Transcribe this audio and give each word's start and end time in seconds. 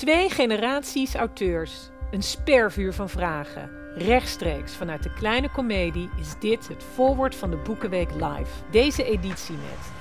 Twee 0.00 0.30
generaties 0.30 1.14
auteurs. 1.14 1.90
Een 2.10 2.22
spervuur 2.22 2.92
van 2.92 3.08
vragen. 3.08 3.70
Rechtstreeks 3.94 4.74
vanuit 4.74 5.02
de 5.02 5.12
kleine 5.12 5.50
komedie 5.50 6.08
is 6.20 6.34
dit 6.38 6.68
het 6.68 6.82
voorwoord 6.82 7.34
van 7.34 7.50
de 7.50 7.56
Boekenweek 7.56 8.10
Live. 8.10 8.70
Deze 8.70 9.04
editie 9.04 9.54
met 9.54 9.92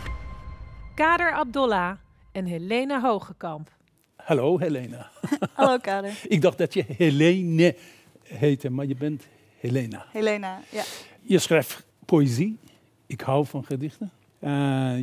Kader 0.95 1.33
Abdollah 1.33 1.95
en 2.31 2.45
Helena 2.45 3.01
Hogekamp. 3.01 3.69
Hallo 4.15 4.57
Helena. 4.57 5.09
Hallo 5.53 5.77
Kader. 5.77 6.19
Ik 6.27 6.41
dacht 6.41 6.57
dat 6.57 6.73
je 6.73 6.85
Helene 6.87 7.75
heette, 8.23 8.69
maar 8.69 8.85
je 8.85 8.95
bent 8.95 9.27
Helena. 9.59 10.05
Helena, 10.11 10.61
ja. 10.69 10.83
Je 11.21 11.39
schrijft 11.39 11.85
poëzie. 12.05 12.57
Ik 13.05 13.21
hou 13.21 13.45
van 13.45 13.65
gedichten. 13.65 14.11
Uh, 14.39 14.49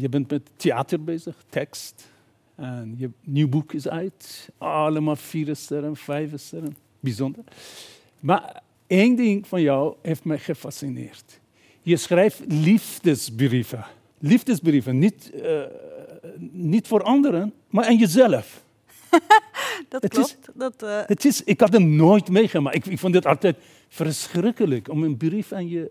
je 0.01 0.09
bent 0.09 0.31
met 0.31 0.51
theater 0.57 1.05
bezig, 1.05 1.37
tekst. 1.49 2.15
En 2.57 2.95
je 2.99 3.11
nieuw 3.25 3.49
boek 3.49 3.73
is 3.73 3.89
uit. 3.89 4.49
Allemaal 4.59 5.17
vier 5.17 5.57
sterren, 5.57 5.97
vijf 5.97 6.31
sterren. 6.35 6.77
Bijzonder. 7.01 7.45
Maar 8.21 8.63
één 8.87 9.17
ding 9.17 9.47
van 9.47 9.63
jou 9.63 9.95
heeft 10.03 10.25
mij 10.25 10.39
gefascineerd. 10.39 11.41
Je 11.83 11.97
schrijft 11.97 12.43
liefdesbrieven. 12.47 13.85
Liefdesbrieven, 14.19 14.99
niet, 14.99 15.31
uh, 15.35 15.61
niet 16.51 16.87
voor 16.87 17.03
anderen, 17.03 17.53
maar 17.69 17.85
aan 17.85 17.97
jezelf. 17.97 18.65
dat 19.89 20.03
het 20.03 20.13
klopt. 20.13 20.39
Is, 20.41 20.53
dat, 20.55 20.83
uh... 20.83 21.01
het 21.07 21.25
is, 21.25 21.43
ik 21.45 21.61
had 21.61 21.73
hem 21.73 21.97
nooit 21.97 22.31
meegemaakt. 22.31 22.77
Ik, 22.77 22.87
ik 22.87 22.99
vond 22.99 23.15
het 23.15 23.27
altijd 23.27 23.57
verschrikkelijk 23.89 24.89
om 24.89 25.03
een 25.03 25.17
brief 25.17 25.53
aan 25.53 25.69
je, 25.69 25.91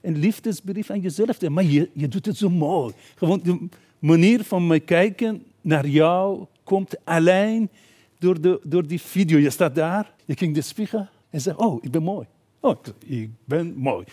een 0.00 0.18
liefdesbrief 0.18 0.90
aan 0.90 1.00
jezelf 1.00 1.38
te 1.38 1.50
Maar 1.50 1.64
je, 1.64 1.90
je 1.92 2.08
doet 2.08 2.26
het 2.26 2.36
zo 2.36 2.50
mooi. 2.50 2.94
Gewoon 3.14 3.40
de 3.42 3.68
manier 3.98 4.44
van 4.44 4.66
mij 4.66 4.80
kijken 4.80 5.42
naar 5.62 5.86
jou 5.86 6.46
komt 6.64 7.04
alleen 7.04 7.70
door, 8.18 8.40
de, 8.40 8.60
door 8.64 8.86
die 8.86 9.00
video. 9.00 9.38
Je 9.38 9.50
staat 9.50 9.74
daar, 9.74 10.14
je 10.24 10.34
kijkt 10.34 10.54
de 10.54 10.60
spiegel 10.60 11.06
en 11.30 11.40
zegt, 11.40 11.56
oh, 11.56 11.84
ik 11.84 11.90
ben 11.90 12.02
mooi. 12.02 12.26
Oh, 12.60 12.76
ik 13.06 13.30
ben 13.44 13.74
mooi. 13.76 14.04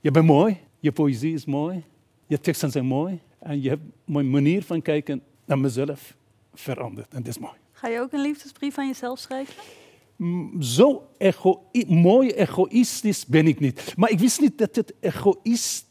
Je 0.00 0.10
bent 0.10 0.26
mooi, 0.26 0.56
je 0.78 0.92
poëzie 0.92 1.34
is 1.34 1.44
mooi, 1.44 1.84
je 2.26 2.40
teksten 2.40 2.70
zijn 2.70 2.86
mooi. 2.86 3.20
En 3.38 3.62
je 3.62 3.68
hebt 3.68 3.82
mijn 4.04 4.30
manier 4.30 4.62
van 4.62 4.82
kijken 4.82 5.22
naar 5.44 5.58
mezelf 5.58 6.16
veranderd. 6.54 7.14
En 7.14 7.22
dat 7.22 7.34
is 7.34 7.38
mooi. 7.38 7.54
Ga 7.72 7.88
je 7.88 8.00
ook 8.00 8.12
een 8.12 8.20
liefdesbrief 8.20 8.78
aan 8.78 8.86
jezelf 8.86 9.18
schrijven? 9.18 9.54
Zo 10.60 11.08
ego 11.18 11.62
mooi 11.86 12.30
egoïstisch 12.30 13.26
ben 13.26 13.46
ik 13.46 13.60
niet. 13.60 13.94
Maar 13.96 14.10
ik 14.10 14.18
wist 14.18 14.40
niet 14.40 14.58
dat 14.58 14.76
het 14.76 14.94
egoïst 15.00 15.86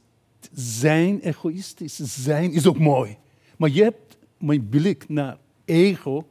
zijn, 0.53 1.19
egoïstisch 1.19 1.95
zijn, 1.99 2.51
is 2.51 2.67
ook 2.67 2.79
mooi. 2.79 3.17
Maar 3.57 3.69
je 3.69 3.83
hebt 3.83 4.08
mijn 4.39 4.69
blik 4.69 5.09
naar 5.09 5.37
ego, 5.65 6.25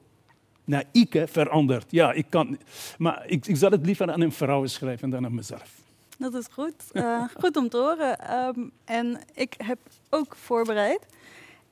naar 0.65 0.85
ik 0.93 1.25
veranderd. 1.27 1.85
Ja, 1.89 2.13
ik 2.13 2.27
kan, 2.29 2.59
maar 2.99 3.25
ik, 3.27 3.47
ik 3.47 3.57
zal 3.57 3.71
het 3.71 3.87
liever 3.87 4.13
aan 4.13 4.21
een 4.21 4.33
vrouw 4.33 4.67
schrijven 4.67 5.11
dan 5.11 5.25
aan 5.25 5.35
mezelf. 5.35 5.81
Dat 6.19 6.35
is 6.35 6.47
goed. 6.51 6.75
Uh, 6.93 7.25
goed 7.41 7.57
om 7.57 7.69
te 7.69 7.77
horen. 7.77 8.39
Um, 8.39 8.71
en 8.85 9.21
ik 9.35 9.55
heb 9.57 9.79
ook 10.11 10.37
voorbereid. 10.37 11.07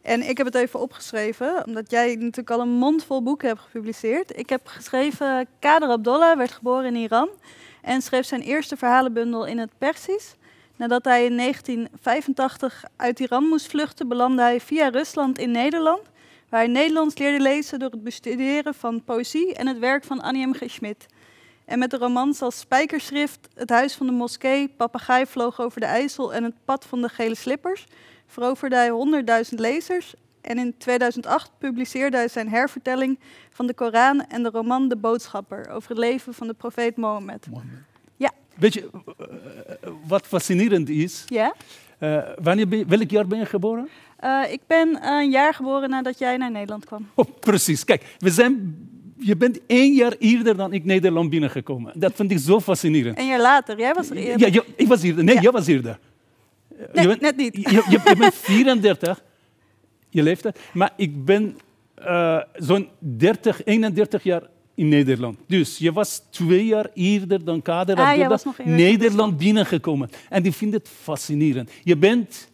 En 0.02 0.28
ik 0.28 0.36
heb 0.36 0.46
het 0.46 0.54
even 0.54 0.80
opgeschreven, 0.80 1.66
omdat 1.66 1.90
jij 1.90 2.14
natuurlijk 2.14 2.50
al 2.50 2.60
een 2.60 2.68
mondvol 2.68 3.22
boeken 3.22 3.48
hebt 3.48 3.60
gepubliceerd. 3.60 4.38
Ik 4.38 4.48
heb 4.48 4.66
geschreven, 4.66 5.46
Kader 5.58 5.88
Abdollah 5.88 6.36
werd 6.36 6.52
geboren 6.52 6.84
in 6.84 7.02
Iran 7.02 7.28
en 7.82 8.02
schreef 8.02 8.26
zijn 8.26 8.40
eerste 8.40 8.76
verhalenbundel 8.76 9.46
in 9.46 9.58
het 9.58 9.70
Persisch. 9.78 10.34
Nadat 10.76 11.04
hij 11.04 11.24
in 11.24 11.36
1985 11.36 12.84
uit 12.96 13.20
Iran 13.20 13.44
moest 13.44 13.66
vluchten, 13.66 14.08
belandde 14.08 14.42
hij 14.42 14.60
via 14.60 14.88
Rusland 14.88 15.38
in 15.38 15.50
Nederland 15.50 16.02
waar 16.48 16.60
hij 16.60 16.68
Nederlands 16.68 17.18
leerde 17.18 17.42
lezen 17.42 17.78
door 17.78 17.90
het 17.90 18.02
bestuderen 18.02 18.74
van 18.74 19.04
poëzie 19.04 19.54
en 19.54 19.66
het 19.66 19.78
werk 19.78 20.04
van 20.04 20.20
Annie 20.20 20.46
M. 20.46 20.54
G. 20.54 20.62
Schmidt. 20.66 21.06
En 21.64 21.78
met 21.78 21.90
de 21.90 21.96
romans 21.96 22.42
als 22.42 22.58
Spijkerschrift, 22.58 23.48
Het 23.54 23.70
Huis 23.70 23.94
van 23.94 24.06
de 24.06 24.12
Moskee, 24.12 24.68
Papegaai 24.68 25.26
vloog 25.26 25.60
over 25.60 25.80
de 25.80 25.86
IJssel 25.86 26.34
en 26.34 26.44
Het 26.44 26.54
Pad 26.64 26.84
van 26.84 27.02
de 27.02 27.08
Gele 27.08 27.34
Slippers 27.34 27.86
veroverde 28.26 28.76
hij 28.76 28.90
100.000 29.50 29.54
lezers. 29.54 30.14
En 30.40 30.58
in 30.58 30.74
2008 30.78 31.50
publiceerde 31.58 32.16
hij 32.16 32.28
zijn 32.28 32.48
hervertelling 32.48 33.18
van 33.50 33.66
de 33.66 33.74
Koran 33.74 34.26
en 34.26 34.42
de 34.42 34.50
roman 34.50 34.88
De 34.88 34.96
Boodschapper 34.96 35.70
over 35.70 35.88
het 35.88 35.98
leven 35.98 36.34
van 36.34 36.46
de 36.46 36.54
profeet 36.54 36.96
Mohammed. 36.96 37.46
Ja. 38.16 38.30
Weet 38.54 38.74
je, 38.74 38.90
wat 40.06 40.26
fascinerend 40.26 40.88
is? 40.88 41.24
Ja? 41.26 41.54
Uh, 42.00 42.22
wanneer 42.42 42.68
ben 42.68 42.78
je, 42.78 42.86
welk 42.86 43.10
jaar 43.10 43.26
ben 43.26 43.38
je 43.38 43.46
geboren? 43.46 43.88
Uh, 44.26 44.52
ik 44.52 44.60
ben 44.66 45.08
een 45.08 45.30
jaar 45.30 45.54
geboren 45.54 45.90
nadat 45.90 46.18
jij 46.18 46.36
naar 46.36 46.50
Nederland 46.50 46.84
kwam. 46.84 47.08
Oh, 47.14 47.26
precies. 47.40 47.84
Kijk, 47.84 48.16
we 48.18 48.30
zijn, 48.30 48.76
je 49.18 49.36
bent 49.36 49.60
één 49.66 49.94
jaar 49.94 50.14
eerder 50.18 50.56
dan 50.56 50.72
ik 50.72 50.84
Nederland 50.84 51.30
binnengekomen. 51.30 51.92
Dat 51.94 52.12
vind 52.14 52.30
ik 52.30 52.38
zo 52.38 52.60
fascinerend. 52.60 53.18
Een 53.18 53.26
jaar 53.26 53.40
later, 53.40 53.78
jij 53.78 53.94
was 53.94 54.10
er 54.10 54.16
eerder. 54.16 54.52
Ja, 54.52 54.62
ik 54.76 54.86
was 54.86 55.02
eerder. 55.02 55.24
Nee, 55.24 55.34
ja. 55.34 55.40
jij 55.40 55.50
was 55.50 55.66
eerder. 55.66 55.98
Nee, 56.92 57.02
je 57.02 57.08
bent, 57.08 57.20
net 57.20 57.36
niet. 57.36 57.56
Je, 57.56 57.70
je, 57.70 57.84
je, 57.88 58.16
bent 58.18 58.34
34, 58.44 59.22
je 60.08 60.22
leeftijd. 60.22 60.58
Maar 60.72 60.92
ik 60.96 61.24
ben 61.24 61.58
uh, 61.98 62.40
zo'n 62.54 62.88
30, 62.98 63.64
31 63.64 64.22
jaar 64.22 64.42
in 64.74 64.88
Nederland. 64.88 65.38
Dus 65.46 65.78
je 65.78 65.92
was 65.92 66.22
twee 66.30 66.64
jaar 66.64 66.90
eerder 66.94 67.44
dan 67.44 67.62
Kader 67.62 67.96
ah, 67.96 68.44
Nederland 68.64 69.36
binnengekomen. 69.36 70.10
En 70.28 70.42
die 70.42 70.52
vind 70.52 70.72
het 70.72 70.88
fascinerend. 71.02 71.70
Je 71.82 71.96
bent 71.96 72.48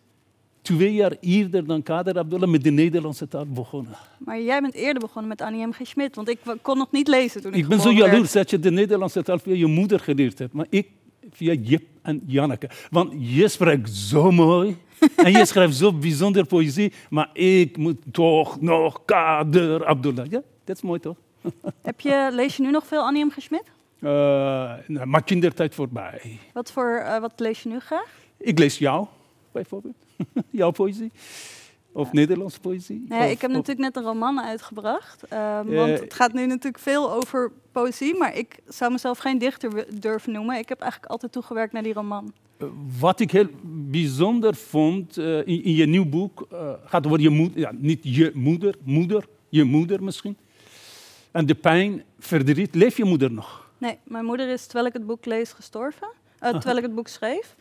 twee 0.62 0.94
jaar 0.94 1.12
eerder 1.20 1.66
dan 1.66 1.82
Kader 1.82 2.18
Abdullah 2.18 2.48
met 2.48 2.64
de 2.64 2.70
Nederlandse 2.70 3.28
taal 3.28 3.46
begonnen. 3.46 3.96
Maar 4.18 4.40
jij 4.40 4.60
bent 4.60 4.74
eerder 4.74 5.00
begonnen 5.00 5.28
met 5.28 5.40
Annie 5.40 5.66
M. 5.66 5.72
G. 5.72 5.80
Schmidt, 5.82 6.16
want 6.16 6.28
ik 6.28 6.38
kon 6.62 6.78
nog 6.78 6.90
niet 6.90 7.08
lezen 7.08 7.42
toen 7.42 7.52
ik 7.52 7.58
Ik 7.58 7.68
ben 7.68 7.80
zo 7.80 7.92
jaloers 7.92 8.32
dat 8.32 8.50
je 8.50 8.58
de 8.58 8.70
Nederlandse 8.70 9.22
taal 9.22 9.38
via 9.38 9.54
je 9.54 9.66
moeder 9.66 10.00
geleerd 10.00 10.38
hebt. 10.38 10.52
Maar 10.52 10.66
ik 10.70 10.88
via 11.30 11.52
Jip 11.52 11.82
en 12.02 12.22
Janneke. 12.26 12.70
Want 12.90 13.12
je 13.18 13.48
spreekt 13.48 13.90
zo 13.90 14.30
mooi 14.30 14.76
en 15.16 15.32
je 15.32 15.46
schrijft 15.52 15.76
zo 15.76 15.92
bijzonder 15.92 16.46
poëzie, 16.46 16.92
maar 17.10 17.30
ik 17.32 17.76
moet 17.76 17.98
toch 18.12 18.60
nog 18.60 19.04
Kader 19.04 19.86
Abdullah. 19.86 20.26
Ja, 20.30 20.42
dat 20.64 20.76
is 20.76 20.82
mooi 20.82 21.00
toch? 21.00 21.16
Heb 21.82 22.00
je, 22.00 22.28
lees 22.32 22.56
je 22.56 22.62
nu 22.62 22.70
nog 22.70 22.86
veel 22.86 23.02
Annie 23.02 23.24
M. 23.24 23.30
G. 23.30 23.42
Schmidt? 23.42 23.70
Uh, 24.00 24.10
nou, 24.86 25.06
maar 25.06 25.22
kindertijd 25.22 25.74
voorbij. 25.74 26.38
Wat, 26.52 26.72
voor, 26.72 27.02
uh, 27.04 27.18
wat 27.20 27.32
lees 27.36 27.62
je 27.62 27.68
nu 27.68 27.78
graag? 27.78 28.08
Ik 28.36 28.58
lees 28.58 28.78
jou, 28.78 29.06
bijvoorbeeld. 29.52 29.94
Jouw 30.50 30.70
poëzie. 30.70 31.12
Of 31.92 32.06
ja. 32.06 32.12
Nederlandse 32.12 32.60
poëzie. 32.60 33.04
Nee, 33.08 33.30
ik 33.30 33.40
heb 33.40 33.50
natuurlijk 33.50 33.78
net 33.78 33.96
een 33.96 34.02
roman 34.02 34.40
uitgebracht. 34.40 35.22
Um, 35.32 35.74
want 35.74 36.00
het 36.00 36.14
gaat 36.14 36.32
nu 36.32 36.46
natuurlijk 36.46 36.82
veel 36.82 37.12
over 37.12 37.52
poëzie, 37.72 38.14
maar 38.14 38.36
ik 38.36 38.58
zou 38.68 38.92
mezelf 38.92 39.18
geen 39.18 39.38
dichter 39.38 39.86
durven 40.00 40.32
noemen. 40.32 40.58
Ik 40.58 40.68
heb 40.68 40.80
eigenlijk 40.80 41.12
altijd 41.12 41.32
toegewerkt 41.32 41.72
naar 41.72 41.82
die 41.82 41.92
roman. 41.92 42.32
Uh, 42.58 42.68
wat 43.00 43.20
ik 43.20 43.30
heel 43.30 43.46
bijzonder 43.64 44.54
vond 44.54 45.18
uh, 45.18 45.38
in, 45.38 45.64
in, 45.64 45.74
je 45.74 45.86
nieuw 45.86 46.08
boek, 46.08 46.46
uh, 46.52 46.72
gaat 46.84 47.06
over 47.06 47.20
je 47.20 47.30
moeder, 47.30 47.58
ja, 47.58 47.72
niet 47.74 48.00
je 48.02 48.30
moeder, 48.34 48.74
moeder, 48.84 49.26
je 49.48 49.64
moeder 49.64 50.02
misschien. 50.02 50.36
En 51.30 51.46
de 51.46 51.54
pijn, 51.54 52.02
verdriet, 52.18 52.74
leeft 52.74 52.96
je 52.96 53.04
moeder 53.04 53.32
nog? 53.32 53.70
Nee, 53.78 53.98
mijn 54.04 54.24
moeder 54.24 54.48
is 54.48 54.64
terwijl 54.64 54.86
ik 54.86 54.92
het 54.92 55.06
boek 55.06 55.24
lees 55.24 55.52
gestorven, 55.52 56.08
terwijl 56.38 56.76
ik 56.76 56.82
het 56.82 56.94
boek 56.94 57.08
schreef. 57.08 57.56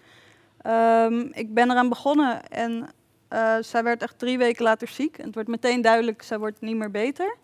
Um, 0.67 1.29
ik 1.33 1.53
ben 1.53 1.71
eraan 1.71 1.89
begonnen 1.89 2.47
en 2.47 2.89
uh, 3.33 3.55
zij 3.61 3.83
werd 3.83 4.01
echt 4.01 4.19
drie 4.19 4.37
weken 4.37 4.63
later 4.63 4.87
ziek. 4.87 5.17
En 5.17 5.25
het 5.25 5.33
wordt 5.33 5.49
meteen 5.49 5.81
duidelijk, 5.81 6.21
zij 6.21 6.39
wordt 6.39 6.61
niet 6.61 6.75
meer 6.75 6.91
beter. 6.91 7.35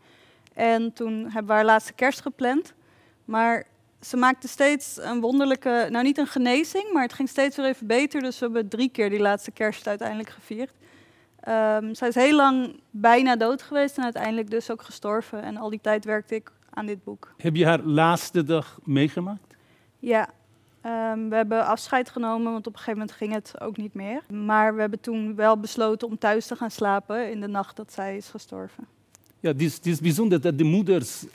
En 0.53 0.93
toen 0.93 1.23
hebben 1.23 1.45
we 1.45 1.53
haar 1.53 1.65
laatste 1.65 1.93
kerst 1.93 2.21
gepland. 2.21 2.73
Maar 3.25 3.63
ze 4.01 4.17
maakte 4.17 4.47
steeds 4.47 4.97
een 5.01 5.21
wonderlijke, 5.21 5.87
nou 5.91 6.03
niet 6.03 6.17
een 6.17 6.27
genezing, 6.27 6.93
maar 6.93 7.03
het 7.03 7.13
ging 7.13 7.29
steeds 7.29 7.55
weer 7.57 7.65
even 7.65 7.87
beter. 7.87 8.21
Dus 8.21 8.39
we 8.39 8.45
hebben 8.45 8.67
drie 8.67 8.89
keer 8.89 9.09
die 9.09 9.19
laatste 9.19 9.51
kerst 9.51 9.87
uiteindelijk 9.87 10.29
gevierd. 10.29 10.73
Um, 11.47 11.95
zij 11.95 12.07
is 12.07 12.15
heel 12.15 12.35
lang 12.35 12.79
bijna 12.89 13.35
dood 13.35 13.61
geweest 13.61 13.97
en 13.97 14.03
uiteindelijk 14.03 14.49
dus 14.49 14.71
ook 14.71 14.81
gestorven. 14.81 15.41
En 15.43 15.57
al 15.57 15.69
die 15.69 15.81
tijd 15.81 16.05
werkte 16.05 16.35
ik 16.35 16.51
aan 16.69 16.85
dit 16.85 17.03
boek. 17.03 17.33
Heb 17.37 17.55
je 17.55 17.65
haar 17.65 17.79
laatste 17.79 18.43
dag 18.43 18.79
meegemaakt? 18.83 19.55
Ja, 19.99 20.29
Um, 20.87 21.29
we 21.29 21.35
hebben 21.35 21.65
afscheid 21.65 22.09
genomen, 22.09 22.51
want 22.51 22.67
op 22.67 22.73
een 22.73 22.79
gegeven 22.79 22.99
moment 22.99 23.17
ging 23.17 23.33
het 23.33 23.61
ook 23.61 23.77
niet 23.77 23.93
meer. 23.93 24.21
Maar 24.29 24.75
we 24.75 24.79
hebben 24.79 24.99
toen 24.99 25.35
wel 25.35 25.59
besloten 25.59 26.07
om 26.07 26.17
thuis 26.17 26.47
te 26.47 26.55
gaan 26.55 26.71
slapen 26.71 27.31
in 27.31 27.41
de 27.41 27.47
nacht 27.47 27.75
dat 27.75 27.93
zij 27.93 28.17
is 28.17 28.27
gestorven. 28.29 28.87
Ja, 29.39 29.51
het 29.51 29.61
is, 29.61 29.79
is 29.79 29.99
bijzonder 29.99 30.41
dat 30.41 30.57
de 30.57 30.63
moeders 30.63 31.25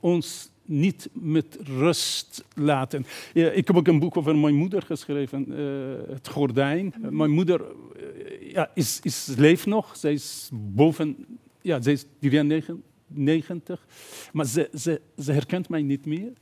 ons 0.00 0.50
niet 0.62 1.08
met 1.12 1.58
rust 1.62 2.44
laten. 2.54 3.06
Ja, 3.32 3.50
ik 3.50 3.66
heb 3.66 3.76
ook 3.76 3.86
een 3.86 3.98
boek 3.98 4.16
over 4.16 4.36
mijn 4.36 4.54
moeder 4.54 4.82
geschreven, 4.82 5.46
uh, 5.48 6.14
Het 6.14 6.28
Gordijn. 6.28 6.94
Mm 6.98 7.16
mijn 7.16 7.30
moeder 7.30 7.60
uh, 7.60 8.52
ja, 8.52 8.70
is, 8.74 9.00
is, 9.02 9.34
leeft 9.36 9.66
nog, 9.66 9.96
zij 9.96 10.12
is 10.12 10.50
boven, 10.52 11.26
ja, 11.60 11.80
zij 11.82 11.92
is 11.92 12.04
93, 12.18 13.86
maar 14.32 14.46
ze, 14.46 14.70
ze, 14.74 15.00
ze 15.18 15.32
herkent 15.32 15.68
mij 15.68 15.82
niet 15.82 16.06
meer. 16.06 16.32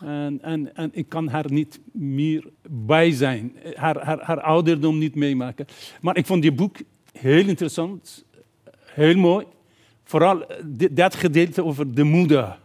En, 0.00 0.42
en, 0.42 0.76
en 0.76 0.90
ik 0.92 1.08
kan 1.08 1.28
haar 1.28 1.52
niet 1.52 1.80
meer 1.92 2.44
bij 2.68 3.10
zijn, 3.10 3.52
haar, 3.74 4.04
haar, 4.04 4.20
haar 4.20 4.40
ouderdom 4.40 4.98
niet 4.98 5.14
meemaken. 5.14 5.66
Maar 6.00 6.16
ik 6.16 6.26
vond 6.26 6.42
die 6.42 6.52
boek 6.52 6.76
heel 7.12 7.48
interessant, 7.48 8.24
heel 8.84 9.16
mooi. 9.16 9.46
Vooral 10.04 10.46
dat 10.90 11.14
gedeelte 11.14 11.64
over 11.64 11.94
de 11.94 12.04
moeder. 12.04 12.58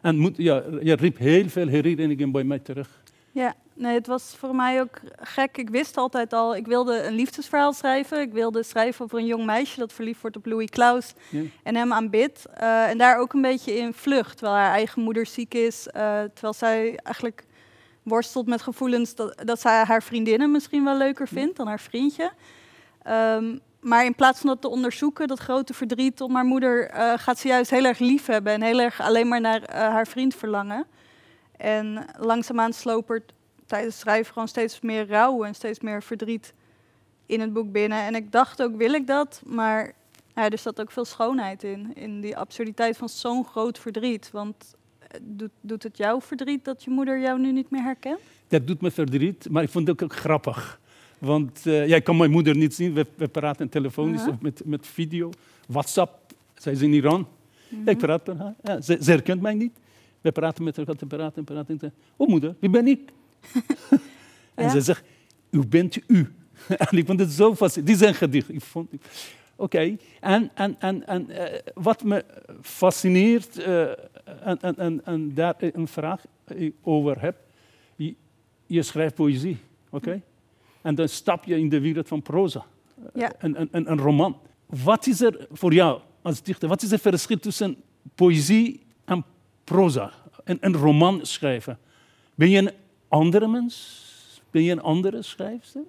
En 0.00 0.34
ja, 0.36 0.62
je 0.82 0.94
riep 0.94 1.18
heel 1.18 1.48
veel 1.48 1.66
herinneringen 1.66 2.32
bij 2.32 2.44
mij 2.44 2.58
terug. 2.58 3.02
Ja, 3.32 3.54
nee, 3.78 3.94
het 3.94 4.06
was 4.06 4.34
voor 4.38 4.54
mij 4.54 4.80
ook 4.80 5.00
gek. 5.20 5.56
Ik 5.56 5.70
wist 5.70 5.96
altijd 5.96 6.32
al, 6.32 6.56
ik 6.56 6.66
wilde 6.66 7.02
een 7.02 7.14
liefdesverhaal 7.14 7.72
schrijven. 7.72 8.20
Ik 8.20 8.32
wilde 8.32 8.62
schrijven 8.62 9.04
over 9.04 9.18
een 9.18 9.26
jong 9.26 9.44
meisje 9.44 9.78
dat 9.78 9.92
verliefd 9.92 10.20
wordt 10.20 10.36
op 10.36 10.46
Louis 10.46 10.68
Klaus 10.70 11.12
Ja. 11.30 11.40
en 11.62 11.76
hem 11.76 11.92
aanbidt. 11.92 12.46
Eh, 12.54 12.88
en 12.88 12.98
daar 12.98 13.18
ook 13.18 13.32
een 13.32 13.42
beetje 13.42 13.76
in 13.76 13.92
vlucht, 13.94 14.36
terwijl 14.36 14.58
haar 14.58 14.72
eigen 14.72 15.02
moeder 15.02 15.26
ziek 15.26 15.54
is. 15.54 15.86
eh, 15.88 16.20
terwijl 16.32 16.54
zij 16.54 16.98
eigenlijk 17.02 17.44
worstelt 18.02 18.46
met 18.46 18.62
gevoelens 18.62 19.14
dat, 19.14 19.42
dat 19.44 19.60
zij 19.60 19.82
haar 19.84 20.02
vriendinnen 20.02 20.50
misschien 20.50 20.84
wel 20.84 20.96
leuker 20.96 21.28
vindt 21.28 21.56
dan 21.56 21.66
haar 21.66 21.80
vriendje. 21.80 22.30
Ehm, 23.02 23.56
maar 23.80 24.04
in 24.04 24.14
plaats 24.14 24.40
van 24.40 24.48
dat 24.48 24.60
te 24.60 24.68
onderzoeken, 24.68 25.28
dat 25.28 25.38
grote 25.38 25.74
verdriet 25.74 26.20
om 26.20 26.34
haar 26.34 26.44
moeder, 26.44 26.88
eh, 26.90 27.12
gaat 27.16 27.38
ze 27.38 27.48
juist 27.48 27.70
heel 27.70 27.84
erg 27.84 27.98
lief 27.98 28.26
hebben 28.26 28.52
en 28.52 28.62
heel 28.62 28.80
erg 28.80 29.00
alleen 29.00 29.28
maar 29.28 29.40
naar 29.40 29.74
haar 29.74 30.06
vriend 30.06 30.34
verlangen. 30.34 30.86
En 31.56 32.04
langzaamaan 32.18 32.72
slopert 32.72 33.32
tijdens 33.68 33.94
het 33.94 34.02
schrijven 34.02 34.32
gewoon 34.32 34.48
steeds 34.48 34.80
meer 34.80 35.06
rouw 35.06 35.44
en 35.44 35.54
steeds 35.54 35.80
meer 35.80 36.02
verdriet 36.02 36.54
in 37.26 37.40
het 37.40 37.52
boek 37.52 37.72
binnen. 37.72 37.98
En 37.98 38.14
ik 38.14 38.32
dacht 38.32 38.62
ook, 38.62 38.76
wil 38.76 38.92
ik 38.92 39.06
dat? 39.06 39.42
Maar 39.46 39.92
ja, 40.34 40.50
er 40.50 40.58
zat 40.58 40.80
ook 40.80 40.90
veel 40.90 41.04
schoonheid 41.04 41.62
in, 41.62 41.94
in 41.94 42.20
die 42.20 42.36
absurditeit 42.36 42.96
van 42.96 43.08
zo'n 43.08 43.44
groot 43.44 43.78
verdriet. 43.78 44.30
Want 44.32 44.74
eh, 44.98 45.20
doet, 45.22 45.50
doet 45.60 45.82
het 45.82 45.96
jou 45.96 46.22
verdriet 46.22 46.64
dat 46.64 46.84
je 46.84 46.90
moeder 46.90 47.20
jou 47.20 47.40
nu 47.40 47.52
niet 47.52 47.70
meer 47.70 47.82
herkent? 47.82 48.20
Dat 48.48 48.66
doet 48.66 48.80
me 48.80 48.90
verdriet, 48.90 49.50
maar 49.50 49.62
ik 49.62 49.68
vond 49.68 49.88
het 49.88 50.02
ook 50.02 50.12
grappig. 50.12 50.80
Want 51.18 51.66
uh, 51.66 51.88
jij 51.88 52.00
kan 52.00 52.16
mijn 52.16 52.30
moeder 52.30 52.56
niet 52.56 52.74
zien, 52.74 52.92
we, 52.92 53.06
we 53.14 53.28
praten 53.28 53.68
telefonisch 53.68 54.26
of 54.26 54.40
met, 54.40 54.62
met 54.64 54.86
video, 54.86 55.30
WhatsApp. 55.66 56.32
Zij 56.54 56.72
is 56.72 56.80
in 56.80 56.92
Iran. 56.92 57.26
Mhm. 57.68 57.88
Ik 57.88 57.98
praat 57.98 58.26
met 58.26 58.38
haar. 58.38 58.54
Ja, 58.62 58.80
ze, 58.80 58.98
ze 59.00 59.10
herkent 59.10 59.40
mij 59.40 59.54
niet. 59.54 59.72
We 60.20 60.32
praten 60.32 60.64
met 60.64 60.78
elkaar, 60.78 61.06
praten, 61.06 61.44
praten. 61.44 61.92
Oh 62.16 62.28
moeder, 62.28 62.54
wie 62.58 62.70
ben 62.70 62.86
ik? 62.86 63.00
en 64.54 64.64
Ja? 64.64 64.68
ze 64.70 64.80
zegt, 64.80 65.02
u 65.50 65.66
bent 65.66 65.98
u. 66.06 66.34
en 66.90 66.98
ik 66.98 67.06
vond 67.06 67.20
het 67.20 67.30
zo 67.32 67.54
fascinerend. 67.54 67.86
Die 67.86 67.96
zijn 67.96 68.14
gedicht. 68.14 68.48
Ik 68.48 68.60
vond, 68.60 68.90
Oké, 69.60 69.96
en, 70.20 70.50
en, 70.54 70.76
en, 70.78 71.06
en 71.06 71.30
eh, 71.30 71.58
wat 71.74 72.04
me 72.04 72.24
fascineert, 72.62 73.58
eh, 73.58 73.82
en, 74.42 74.60
en, 74.60 74.76
en, 74.78 75.04
en 75.04 75.34
daar 75.34 75.54
een 75.58 75.88
vraag 75.88 76.22
over 76.82 77.20
heb, 77.20 77.36
je, 77.96 78.14
je 78.66 78.82
schrijft 78.82 79.14
poëzie, 79.14 79.56
oké? 79.90 80.22
En 80.82 80.94
dan 80.94 81.08
stap 81.08 81.44
je 81.44 81.58
in 81.58 81.68
de 81.68 81.80
wereld 81.80 82.08
van 82.08 82.22
proza, 82.22 82.64
Ja. 83.14 83.32
een, 83.38 83.60
een, 83.60 83.90
een, 83.90 83.98
roman. 83.98 84.40
Wat 84.66 85.06
is 85.06 85.20
er 85.20 85.46
voor 85.50 85.72
jou 85.72 86.00
als 86.22 86.42
dichter, 86.42 86.68
wat 86.68 86.82
is 86.82 86.90
het 86.90 87.00
verschil 87.00 87.38
tussen 87.38 87.76
poëzie 88.14 88.86
en 89.04 89.24
proza? 89.64 90.12
Een, 90.44 90.58
een 90.60 90.74
roman 90.74 91.26
schrijven. 91.26 91.78
Ben 92.34 92.50
je 92.50 92.58
een 92.58 92.70
andere 93.08 93.48
mens? 93.48 94.06
Ben 94.50 94.62
je 94.62 94.72
een 94.72 94.82
andere 94.82 95.22
schrijfster? 95.22 95.82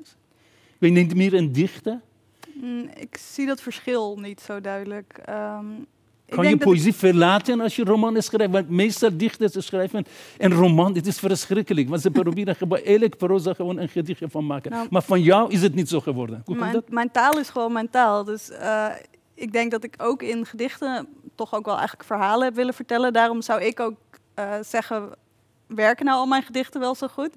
Ben 0.77 0.93
je 0.93 1.01
niet 1.01 1.15
meer 1.15 1.33
een 1.33 1.51
dichter? 1.51 1.99
Mm, 2.53 2.89
ik 2.95 3.17
zie 3.17 3.45
dat 3.47 3.61
verschil 3.61 4.17
niet 4.19 4.41
zo 4.41 4.61
duidelijk. 4.61 5.19
Ehm, 5.25 5.65
ik 6.25 6.35
Kan 6.35 6.47
je 6.47 6.53
ik- 6.53 6.59
poëzie 6.59 6.93
verlaten 6.93 7.59
als 7.61 7.75
je 7.75 7.83
romanen 7.83 8.23
schrijft? 8.23 8.51
Want 8.53 8.69
meestal 8.69 9.17
dichters 9.17 9.65
schrijven 9.65 10.05
een 10.37 10.53
roman, 10.53 10.93
dit 10.93 11.07
is 11.07 11.19
verschrikkelijk. 11.19 11.89
Want 11.89 12.01
ze 12.01 12.11
proberen 12.21 12.55
elk 12.83 13.17
proza 13.17 13.53
gewoon 13.53 13.77
een 13.77 13.89
gedichtje 13.89 14.29
van 14.29 14.45
maken. 14.45 14.71
Nou, 14.71 14.87
maar 14.89 15.01
van 15.03 15.21
jou 15.21 15.51
is 15.51 15.61
het 15.61 15.75
niet 15.75 15.89
zo 15.89 15.99
geworden. 15.99 16.41
Hoe 16.45 16.55
Mijn, 16.55 16.73
dat? 16.73 16.89
mijn 16.89 17.11
taal 17.11 17.39
is 17.39 17.49
gewoon 17.49 17.73
mijn 17.73 17.89
taal. 17.89 18.23
Dus 18.23 18.49
eh, 18.49 18.87
ik 19.33 19.51
denk 19.51 19.71
dat 19.71 19.83
ik 19.83 19.95
ook 19.97 20.21
in 20.23 20.45
gedichten 20.45 21.07
toch 21.35 21.53
ook 21.53 21.65
wel 21.65 21.77
eigenlijk 21.77 22.07
verhalen 22.07 22.45
heb 22.45 22.55
willen 22.55 22.73
vertellen. 22.73 23.13
Daarom 23.13 23.41
zou 23.41 23.61
ik 23.61 23.79
ook 23.79 23.95
eh, 24.33 24.53
zeggen, 24.61 25.09
werken 25.75 26.05
nou 26.05 26.17
al 26.17 26.25
mijn 26.25 26.43
gedichten 26.43 26.79
wel 26.79 26.95
zo 26.95 27.07
goed? 27.07 27.29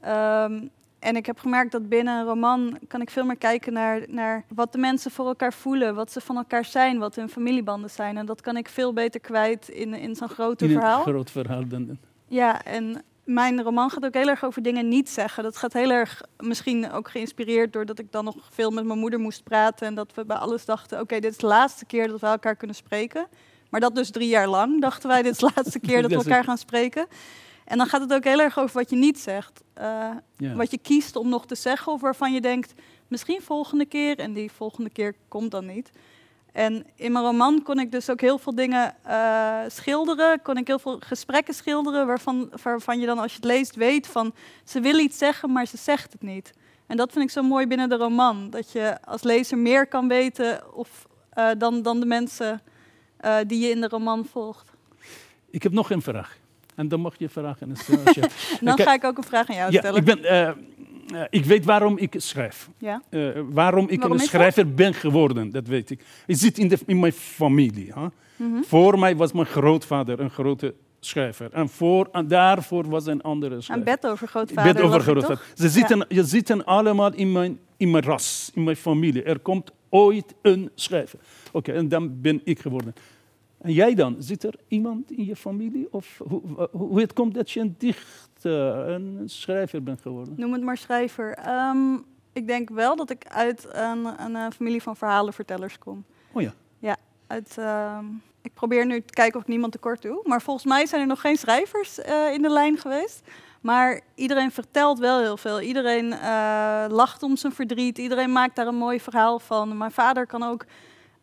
Ehm, 0.00 0.66
en 0.98 1.16
ik 1.16 1.26
heb 1.26 1.38
gemerkt 1.38 1.72
dat 1.72 1.88
binnen 1.88 2.18
een 2.18 2.24
roman 2.24 2.78
kan 2.88 3.00
ik 3.00 3.10
veel 3.10 3.24
meer 3.24 3.36
kijken 3.36 3.72
naar, 3.72 4.00
naar 4.08 4.44
wat 4.48 4.72
de 4.72 4.78
mensen 4.78 5.10
voor 5.10 5.26
elkaar 5.26 5.52
voelen, 5.52 5.94
wat 5.94 6.12
ze 6.12 6.20
van 6.20 6.36
elkaar 6.36 6.64
zijn, 6.64 6.98
wat 6.98 7.14
hun 7.14 7.28
familiebanden 7.28 7.90
zijn. 7.90 8.16
En 8.16 8.26
dat 8.26 8.40
kan 8.40 8.56
ik 8.56 8.68
veel 8.68 8.92
beter 8.92 9.20
kwijt 9.20 9.68
in, 9.68 9.94
in 9.94 10.16
zo'n 10.16 10.28
groter 10.28 10.68
In 10.68 10.74
een 10.74 10.80
verhaal. 10.80 11.02
groot 11.02 11.30
verhaal. 11.30 11.68
Dan, 11.68 11.98
Ja, 12.26 12.64
en 12.64 13.02
mijn 13.24 13.62
roman 13.62 13.90
gaat 13.90 14.04
ook 14.04 14.14
heel 14.14 14.28
erg 14.28 14.44
over 14.44 14.62
dingen 14.62 14.88
niet 14.88 15.08
zeggen. 15.08 15.42
Dat 15.42 15.56
gaat 15.56 15.72
heel 15.72 15.90
erg 15.90 16.22
misschien 16.38 16.90
ook 16.90 17.10
geïnspireerd 17.10 17.72
doordat 17.72 17.98
ik 17.98 18.12
dan 18.12 18.24
nog 18.24 18.36
veel 18.50 18.70
met 18.70 18.84
mijn 18.84 18.98
moeder 18.98 19.20
moest 19.20 19.44
praten. 19.44 19.86
En 19.86 19.94
dat 19.94 20.14
we 20.14 20.24
bij 20.24 20.36
alles 20.36 20.64
dachten, 20.64 21.00
oké, 21.00 21.20
dit 21.20 21.30
is 21.30 21.38
de 21.38 21.46
laatste 21.46 21.84
keer 21.84 22.08
dat 22.08 22.20
we 22.20 22.26
elkaar 22.26 22.56
kunnen 22.56 22.76
spreken. 22.76 23.26
Maar 23.70 23.80
dat 23.80 23.94
dus 23.94 24.10
drie 24.10 24.28
jaar 24.28 24.48
lang 24.48 24.80
dachten 24.80 25.08
wij, 25.08 25.22
dit 25.22 25.32
is 25.32 25.38
de 25.38 25.50
laatste 25.54 25.78
keer 25.86 26.02
dat 26.02 26.10
we 26.10 26.16
elkaar 26.16 26.44
gaan 26.44 26.58
spreken. 26.58 27.06
En 27.66 27.78
dan 27.78 27.86
gaat 27.86 28.00
het 28.00 28.12
ook 28.12 28.24
heel 28.24 28.40
erg 28.40 28.58
over 28.58 28.76
wat 28.76 28.90
je 28.90 28.96
niet 28.96 29.18
zegt. 29.18 29.62
Eh, 29.74 30.10
ja. 30.36 30.54
Wat 30.54 30.70
je 30.70 30.78
kiest 30.78 31.16
om 31.16 31.28
nog 31.28 31.46
te 31.46 31.54
zeggen 31.54 31.92
of 31.92 32.00
waarvan 32.00 32.32
je 32.32 32.40
denkt, 32.40 32.74
misschien 33.08 33.42
volgende 33.42 33.86
keer. 33.86 34.18
En 34.18 34.32
die 34.32 34.52
volgende 34.52 34.90
keer 34.90 35.14
komt 35.28 35.50
dan 35.50 35.66
niet. 35.66 35.90
En 36.52 36.86
in 36.94 37.12
mijn 37.12 37.24
roman 37.24 37.62
kon 37.62 37.78
ik 37.78 37.92
dus 37.92 38.10
ook 38.10 38.20
heel 38.20 38.38
veel 38.38 38.54
dingen 38.54 38.94
eh, 39.02 39.58
schilderen. 39.68 40.42
Kon 40.42 40.56
ik 40.56 40.66
heel 40.66 40.78
veel 40.78 40.96
gesprekken 41.00 41.54
schilderen 41.54 42.06
waarvan, 42.06 42.50
waarvan 42.62 43.00
je 43.00 43.06
dan 43.06 43.18
als 43.18 43.30
je 43.30 43.36
het 43.36 43.46
leest 43.46 43.74
weet 43.74 44.06
van... 44.06 44.34
ze 44.64 44.80
wil 44.80 44.98
iets 44.98 45.18
zeggen, 45.18 45.52
maar 45.52 45.66
ze 45.66 45.76
zegt 45.76 46.12
het 46.12 46.22
niet. 46.22 46.52
En 46.86 46.96
dat 46.96 47.12
vind 47.12 47.24
ik 47.24 47.30
zo 47.30 47.42
mooi 47.42 47.66
binnen 47.66 47.88
de 47.88 47.96
roman. 47.96 48.50
Dat 48.50 48.72
je 48.72 49.02
als 49.04 49.22
lezer 49.22 49.58
meer 49.58 49.86
kan 49.86 50.08
weten 50.08 50.74
of, 50.74 51.06
eh, 51.30 51.48
dan, 51.58 51.82
dan 51.82 52.00
de 52.00 52.06
mensen 52.06 52.62
die 53.46 53.58
je 53.58 53.70
in 53.70 53.80
de 53.80 53.88
roman 53.88 54.24
volgt. 54.24 54.70
Ik 55.50 55.62
heb 55.62 55.72
nog 55.72 55.90
een 55.90 56.02
vraag. 56.02 56.38
En 56.76 56.88
dan 56.88 57.00
mag 57.00 57.14
je 57.18 57.28
vragen. 57.28 57.68
dan 58.60 58.78
ga 58.78 58.94
ik 58.94 59.04
ook 59.04 59.16
een 59.16 59.24
vraag 59.24 59.48
aan 59.48 59.56
jou 59.56 59.72
ja, 59.72 59.78
stellen. 59.78 59.98
ik, 59.98 60.04
ben, 60.04 60.24
eh, 60.24 60.48
eh, 60.48 60.54
ik 61.30 61.44
weet 61.44 61.64
waarom 61.64 61.98
ik 61.98 62.14
schrijf. 62.16 62.70
Ja? 62.78 63.02
Eh, 63.08 63.20
waarom 63.50 63.88
ik 63.88 63.98
Waarom 63.98 64.12
een 64.12 64.18
dat? 64.18 64.26
schrijver 64.26 64.74
ben 64.74 64.94
geworden, 64.94 65.50
dat 65.50 65.66
weet 65.66 65.90
ik. 65.90 66.00
Het 66.26 66.38
zit 66.38 66.58
in, 66.58 66.68
de, 66.68 66.78
in 66.86 67.00
mijn 67.00 67.12
familie. 67.12 67.92
Mhm. 68.36 68.62
Voor 68.62 68.98
mij 68.98 69.16
was 69.16 69.32
mijn 69.32 69.46
grootvader 69.46 70.20
een 70.20 70.30
grote 70.30 70.74
schrijver. 71.00 71.52
En, 71.52 71.68
voor, 71.68 72.08
en 72.12 72.28
daarvoor 72.28 72.88
was 72.88 73.06
een 73.06 73.22
andere 73.22 73.54
Een 73.54 73.62
schrijver. 73.62 73.84
bed 73.84 74.06
over 74.06 74.28
grootvader. 74.28 74.72
bed 74.72 74.82
over 74.82 75.00
grootvader. 75.00 75.42
Ze 75.54 75.68
zitten, 75.68 76.06
je 76.08 76.24
zitten 76.24 76.64
allemaal 76.64 77.12
in 77.12 77.32
mijn, 77.32 77.58
in 77.76 77.90
mijn 77.90 78.04
ras, 78.04 78.50
in 78.54 78.64
mijn 78.64 78.76
familie. 78.76 79.22
Er 79.22 79.38
komt 79.38 79.72
ooit 79.88 80.34
een 80.42 80.70
schrijver. 80.74 81.18
Oké, 81.52 81.72
en 81.72 81.88
dan 81.88 82.20
ben 82.20 82.40
ik 82.44 82.58
geworden. 82.58 82.94
En 83.66 83.72
jij 83.72 83.94
dan? 83.94 84.16
Zit 84.18 84.44
er 84.44 84.54
iemand 84.68 85.10
in 85.10 85.24
je 85.24 85.36
familie? 85.36 85.88
Of 85.90 86.20
hoe, 86.28 86.68
hoe, 86.70 87.00
het 87.00 87.12
komt 87.12 87.34
dat 87.34 87.50
je 87.50 87.60
een 87.60 87.74
dichter, 87.78 88.88
een 88.88 89.22
schrijver 89.24 89.82
bent 89.82 90.00
geworden? 90.00 90.34
Noem 90.36 90.52
het 90.52 90.62
maar 90.62 90.76
schrijver. 90.76 91.32
Ehm, 91.32 91.94
ik 92.32 92.46
denk 92.46 92.68
wel 92.68 92.96
dat 92.96 93.10
ik 93.10 93.26
uit 93.28 93.68
een, 93.70 94.20
een, 94.24 94.36
eh, 94.36 94.46
familie 94.50 94.82
van 94.82 94.96
verhalenvertellers 94.96 95.78
kom. 95.78 96.04
Oh 96.32 96.42
ja. 96.42 96.54
Ja, 96.78 96.96
uit, 97.26 97.58
ehm, 97.58 98.04
ik 98.42 98.54
probeer 98.54 98.86
nu 98.86 99.02
te 99.02 99.12
kijken 99.12 99.36
of 99.36 99.42
ik 99.42 99.48
niemand 99.48 99.72
tekort 99.72 100.02
doe. 100.02 100.20
Maar 100.24 100.42
volgens 100.42 100.66
mij 100.66 100.86
zijn 100.86 101.00
er 101.00 101.06
nog 101.06 101.20
geen 101.20 101.36
schrijvers 101.36 102.00
eh, 102.00 102.32
in 102.32 102.42
de 102.42 102.50
lijn 102.50 102.78
geweest. 102.78 103.22
Maar 103.60 104.00
iedereen 104.14 104.50
vertelt 104.50 104.98
wel 104.98 105.20
heel 105.20 105.36
veel. 105.36 105.60
Iedereen 105.60 106.12
eh, 106.12 106.84
lacht 106.88 107.22
om 107.22 107.36
zijn 107.36 107.52
verdriet. 107.52 107.98
Iedereen 107.98 108.32
maakt 108.32 108.56
daar 108.56 108.66
een 108.66 108.74
mooi 108.74 109.00
verhaal 109.00 109.38
van. 109.38 109.76
Mijn 109.76 109.90
vader 109.90 110.26
kan 110.26 110.42
ook, 110.42 110.64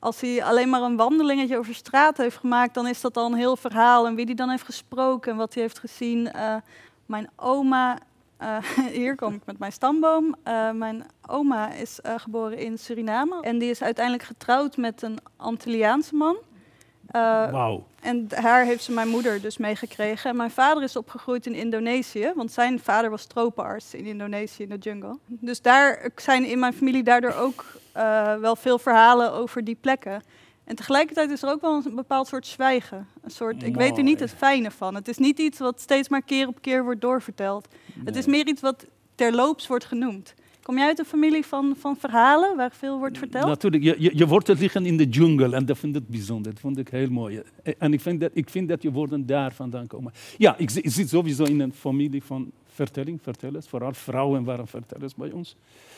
als 0.03 0.21
hij 0.21 0.43
alleen 0.43 0.69
maar 0.69 0.81
een 0.81 0.95
wandelingetje 0.95 1.57
over 1.57 1.75
straat 1.75 2.17
heeft 2.17 2.37
gemaakt, 2.37 2.73
dan 2.73 2.87
is 2.87 3.01
dat 3.01 3.17
al 3.17 3.25
een 3.25 3.33
heel 3.33 3.55
verhaal. 3.55 4.07
En 4.07 4.15
wie 4.15 4.25
die 4.25 4.35
dan 4.35 4.49
heeft 4.49 4.63
gesproken 4.63 5.31
en 5.31 5.37
wat 5.37 5.53
hij 5.53 5.63
heeft 5.63 5.79
gezien. 5.79 6.31
Eh, 6.31 6.55
mijn 7.05 7.29
oma, 7.35 7.97
eh, 8.37 8.57
hier 8.99 9.15
kom 9.15 9.33
ik 9.33 9.45
met 9.45 9.59
mijn 9.59 9.71
stamboom. 9.71 10.35
Eh, 10.43 10.71
mijn 10.71 11.05
oma 11.27 11.71
is 11.71 11.99
geboren 12.03 12.57
in 12.57 12.77
Suriname. 12.77 13.41
En 13.41 13.57
die 13.57 13.69
is 13.69 13.81
uiteindelijk 13.81 14.25
getrouwd 14.25 14.77
met 14.77 15.01
een 15.01 15.17
Antilliaanse 15.37 16.15
man. 16.15 16.35
Eh, 17.13 17.51
Wauw. 17.51 17.85
en 18.01 18.27
haar 18.35 18.65
heeft 18.65 18.83
ze 18.83 18.91
mijn 18.91 19.07
moeder 19.07 19.41
dus 19.41 19.57
meegekregen. 19.57 20.29
En 20.29 20.35
mijn 20.35 20.51
vader 20.51 20.83
is 20.83 20.95
opgegroeid 20.95 21.45
in 21.45 21.53
Indonesië, 21.53 22.31
want 22.35 22.51
zijn 22.51 22.79
vader 22.79 23.09
was 23.09 23.25
tropenarts 23.25 23.93
in 23.93 24.05
Indonesië 24.05 24.63
in 24.63 24.69
de 24.69 24.77
jungle. 24.77 25.17
Dus 25.25 25.61
daar 25.61 26.09
zijn 26.15 26.45
in 26.45 26.59
mijn 26.59 26.73
familie 26.73 27.03
daardoor 27.03 27.33
ook 27.33 27.65
eh, 27.91 28.35
wel 28.35 28.55
veel 28.55 28.79
verhalen 28.79 29.31
over 29.31 29.63
die 29.63 29.77
plekken. 29.81 30.23
En 30.63 30.75
tegelijkertijd 30.75 31.29
is 31.29 31.41
er 31.41 31.49
ook 31.49 31.61
wel 31.61 31.81
een 31.85 31.95
bepaald 31.95 32.27
soort 32.27 32.47
zwijgen. 32.47 33.07
Een 33.23 33.31
soort, 33.31 33.63
ik 33.63 33.75
weet 33.75 33.97
er 33.97 34.03
niet 34.03 34.19
het 34.19 34.33
fijne 34.33 34.71
van. 34.71 34.95
Het 34.95 35.07
is 35.07 35.17
niet 35.17 35.39
iets 35.39 35.59
wat 35.59 35.81
steeds 35.81 36.09
maar 36.09 36.21
keer 36.21 36.47
op 36.47 36.61
keer 36.61 36.83
wordt 36.83 37.01
doorverteld. 37.01 37.67
Het 38.05 38.15
is 38.15 38.25
meer 38.25 38.47
iets 38.47 38.61
wat 38.61 38.85
terloops 39.15 39.67
wordt 39.67 39.85
genoemd. 39.85 40.33
Kom 40.63 40.77
jij 40.77 40.87
uit 40.87 40.99
een 40.99 41.05
familie 41.05 41.45
van, 41.45 41.75
van 41.79 41.97
verhalen 41.97 42.55
waar 42.55 42.71
veel 42.71 42.97
wordt 42.99 43.17
verteld? 43.17 43.45
Natuurlijk, 43.45 43.83
je, 43.83 43.95
je, 43.99 44.11
je 44.17 44.27
wortelt 44.27 44.59
liggen 44.59 44.85
in 44.85 44.97
de 44.97 45.05
jungle 45.09 45.55
en 45.55 45.65
dat 45.65 45.77
vind 45.77 45.95
ik 45.95 46.07
bijzonder. 46.07 46.51
Dat 46.51 46.61
vond 46.61 46.77
ik 46.77 46.89
heel 46.89 47.09
mooi. 47.09 47.41
En 47.77 47.93
ik 47.93 48.01
vind 48.01 48.19
dat, 48.19 48.31
ik 48.33 48.49
vind 48.49 48.69
dat 48.69 48.81
je 48.81 48.91
woorden 48.91 49.25
daar 49.25 49.53
vandaan 49.53 49.87
komen. 49.87 50.13
Ja, 50.37 50.57
ik, 50.57 50.69
zi- 50.69 50.79
ik 50.79 50.91
zit 50.91 51.09
sowieso 51.09 51.43
in 51.43 51.59
een 51.59 51.73
familie 51.73 52.23
van 52.23 52.51
vertelling, 52.73 53.19
vertellers. 53.21 53.67
Vooral 53.67 53.93
vrouwen 53.93 54.43
waren 54.43 54.67
vertellers 54.67 55.15
bij 55.15 55.31
ons. 55.31 55.55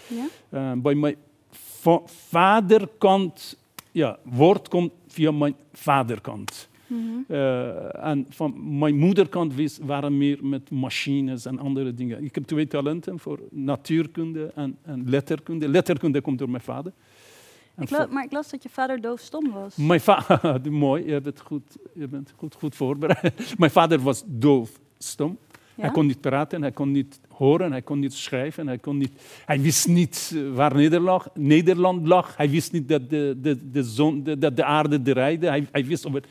Ja? 0.07 0.25
Eh, 0.49 0.71
bij 0.81 0.95
mijn 0.95 1.15
va- 1.51 2.01
vaderkant, 2.05 3.57
ja, 3.91 4.17
woord 4.23 4.67
komt 4.67 4.91
via 5.07 5.31
mijn 5.31 5.55
vaderkant. 5.73 6.67
Mhm. 6.87 7.01
Eh, 7.27 8.05
en 8.05 8.25
van 8.29 8.77
mijn 8.79 8.97
moederkant 8.97 9.55
wist, 9.55 9.79
waren 9.83 10.17
meer 10.17 10.45
met 10.45 10.71
machines 10.71 11.45
en 11.45 11.59
andere 11.59 11.93
dingen. 11.93 12.23
Ik 12.23 12.35
heb 12.35 12.43
twee 12.43 12.67
talenten 12.67 13.19
voor 13.19 13.39
natuurkunde 13.51 14.51
en, 14.55 14.77
en 14.81 15.09
letterkunde. 15.09 15.67
Letterkunde 15.67 16.21
komt 16.21 16.39
door 16.39 16.49
mijn 16.49 16.63
vader. 16.63 16.91
Ik 17.77 17.89
maar 18.09 18.23
ik 18.23 18.31
las 18.31 18.49
dat 18.49 18.63
je 18.63 18.69
vader 18.69 19.01
doofstom 19.01 19.51
was. 19.51 19.75
mijn 19.75 20.01
vader, 20.01 20.71
mooi, 20.71 21.05
je 21.05 21.21
bent 21.21 21.41
goed, 21.41 21.77
je 21.93 22.07
bent 22.07 22.33
goed, 22.35 22.55
goed 22.55 22.75
voorbereid. 22.75 23.53
Mijn 23.57 23.71
vader 23.71 23.99
was 23.99 24.23
doofstom. 24.25 25.37
Hij 25.75 25.85
Ja? 25.85 25.91
kon 25.91 26.05
niet 26.05 26.21
praten, 26.21 26.61
hij 26.61 26.71
kon 26.71 26.91
niet 26.91 27.19
horen, 27.29 27.71
hij 27.71 27.81
kon 27.81 27.99
niet 27.99 28.13
schrijven, 28.13 28.67
hij, 28.67 28.77
kon 28.77 28.97
niet, 28.97 29.11
hij 29.45 29.61
wist 29.61 29.87
niet 29.87 30.31
eh, 30.35 30.55
waar 30.55 30.75
Nederland, 30.75 31.23
Nederland 31.33 32.07
lag. 32.07 32.37
Hij 32.37 32.49
wist 32.49 32.71
niet 32.71 32.89
dat 32.89 33.09
de, 33.09 33.37
de, 33.41 33.69
de, 33.71 33.83
zon, 33.83 34.23
de, 34.23 34.37
dat 34.37 34.55
de 34.55 34.63
aarde 34.63 35.01
draaide. 35.01 35.47
Hij, 35.47 35.67
hij 35.71 35.85
wist 35.85 36.07
over, 36.07 36.23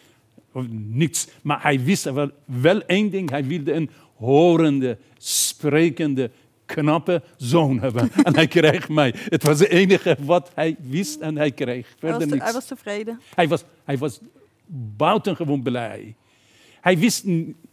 over 0.55 0.71
niets. 0.71 1.29
Maar 1.43 1.63
hij 1.63 1.81
wist 1.81 2.05
wel, 2.05 2.31
wel 2.45 2.83
één 2.87 3.11
ding. 3.11 3.31
Hij 3.31 3.45
wilde 3.45 3.73
een 3.73 3.91
horende, 4.17 4.99
sprekende, 5.19 6.31
knappe 6.67 7.23
zoon 7.37 7.79
hebben. 7.81 8.11
en 8.25 8.35
hij 8.35 8.47
kreeg 8.47 8.89
mij. 8.89 9.15
Het 9.17 9.43
was 9.43 9.59
het 9.59 9.69
enige 9.69 10.17
wat 10.21 10.51
hij 10.55 10.77
wist 10.81 11.21
en 11.21 11.37
hij 11.37 11.51
kreeg. 11.51 11.87
hij, 11.87 11.95
Verder 11.99 12.19
was 12.19 12.29
te- 12.29 12.35
niks. 12.35 12.45
hij 12.45 12.53
was 12.53 12.67
tevreden. 12.67 13.21
Hij 13.35 13.49
was, 13.49 13.65
hij 13.85 13.99
was 13.99 14.19
buitengewoon 14.97 15.63
blij. 15.63 16.15
Hij 16.81 16.99
wist, 16.99 17.25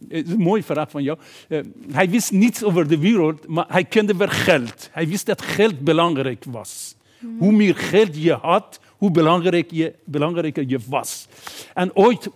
het 0.08 0.26
is 0.26 0.32
een 0.32 0.38
mooie 0.38 0.62
vraag 0.62 0.90
van 0.90 1.02
jou. 1.02 1.18
Eh, 1.48 1.60
hij 1.90 2.10
wist 2.10 2.32
niets 2.32 2.62
over 2.64 2.88
de 2.88 2.98
wereld, 2.98 3.46
maar 3.46 3.64
hij 3.68 3.84
kende 3.84 4.16
wel 4.16 4.28
geld. 4.28 4.88
Hij 4.92 5.08
wist 5.08 5.26
dat 5.26 5.42
geld 5.42 5.80
belangrijk 5.80 6.44
was. 6.48 6.94
Hoe 7.38 7.52
meer 7.52 7.76
geld 7.76 8.22
je 8.22 8.32
had, 8.32 8.80
hoe 8.96 9.10
belangrijk 9.10 9.70
je, 9.70 9.94
belangrijker 10.04 10.64
je 10.68 10.78
was. 10.88 11.26
En 11.74 11.96
ooit, 11.96 12.28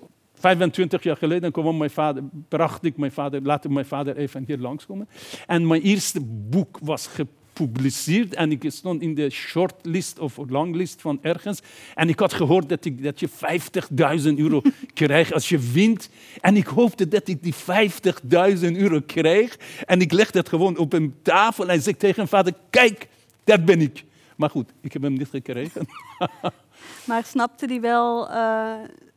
25 0.47 1.03
jaar 1.03 1.17
geleden, 1.17 1.53
kwam 1.53 1.77
mijn 1.77 1.91
vader, 1.91 2.23
bracht 2.49 2.85
ik 2.85 2.97
mijn 2.97 3.13
vader, 3.13 3.43
laat 3.43 3.69
mijn 3.69 3.87
vader 3.87 4.17
even 4.17 4.45
hier 4.47 4.59
langskomen. 4.59 5.09
En 5.47 5.67
mijn 5.67 5.83
eerste 5.83 6.21
boek 6.25 6.79
was 6.83 7.07
gepubliceerd 7.07 8.35
en 8.35 8.51
ik 8.51 8.65
stond 8.67 9.03
in 9.03 9.15
de 9.15 9.31
shortlist 9.31 10.19
of 10.19 10.39
longlist 10.49 11.01
van 11.01 11.19
ergens. 11.23 11.61
En 11.95 12.09
ik 12.09 12.19
had 12.19 12.33
gehoord 12.33 12.69
dat, 12.69 12.85
ik, 12.85 13.03
dat 13.03 13.21
je 13.21 13.29
50.000 13.29 14.35
euro 14.37 14.63
krijgt 14.95 15.33
als 15.33 15.49
je 15.49 15.59
wint. 15.59 16.11
En 16.41 16.57
ik 16.57 16.67
hoopte 16.67 17.09
dat 17.09 17.29
ik 17.29 17.43
die 17.43 17.55
50.000 17.55 18.77
euro 18.77 19.01
kreeg. 19.07 19.59
En 19.85 20.01
ik 20.01 20.13
legde 20.13 20.39
het 20.39 20.49
gewoon 20.49 20.77
op 20.77 20.93
een 20.93 21.15
tafel 21.23 21.69
en 21.69 21.83
zei 21.83 21.97
tegen 21.97 22.29
vader, 22.29 22.53
kijk, 22.71 23.09
dat 23.45 23.65
ben 23.65 23.81
ik. 23.81 24.05
Maar 24.37 24.51
goed, 24.51 24.73
ik 24.81 24.93
heb 24.93 25.03
hem 25.03 25.13
niet 25.13 25.29
gekregen. 25.29 25.87
Maar 27.05 27.25
snapte 27.25 27.67
die 27.67 27.81
wel, 27.81 28.29
eh, 28.31 28.71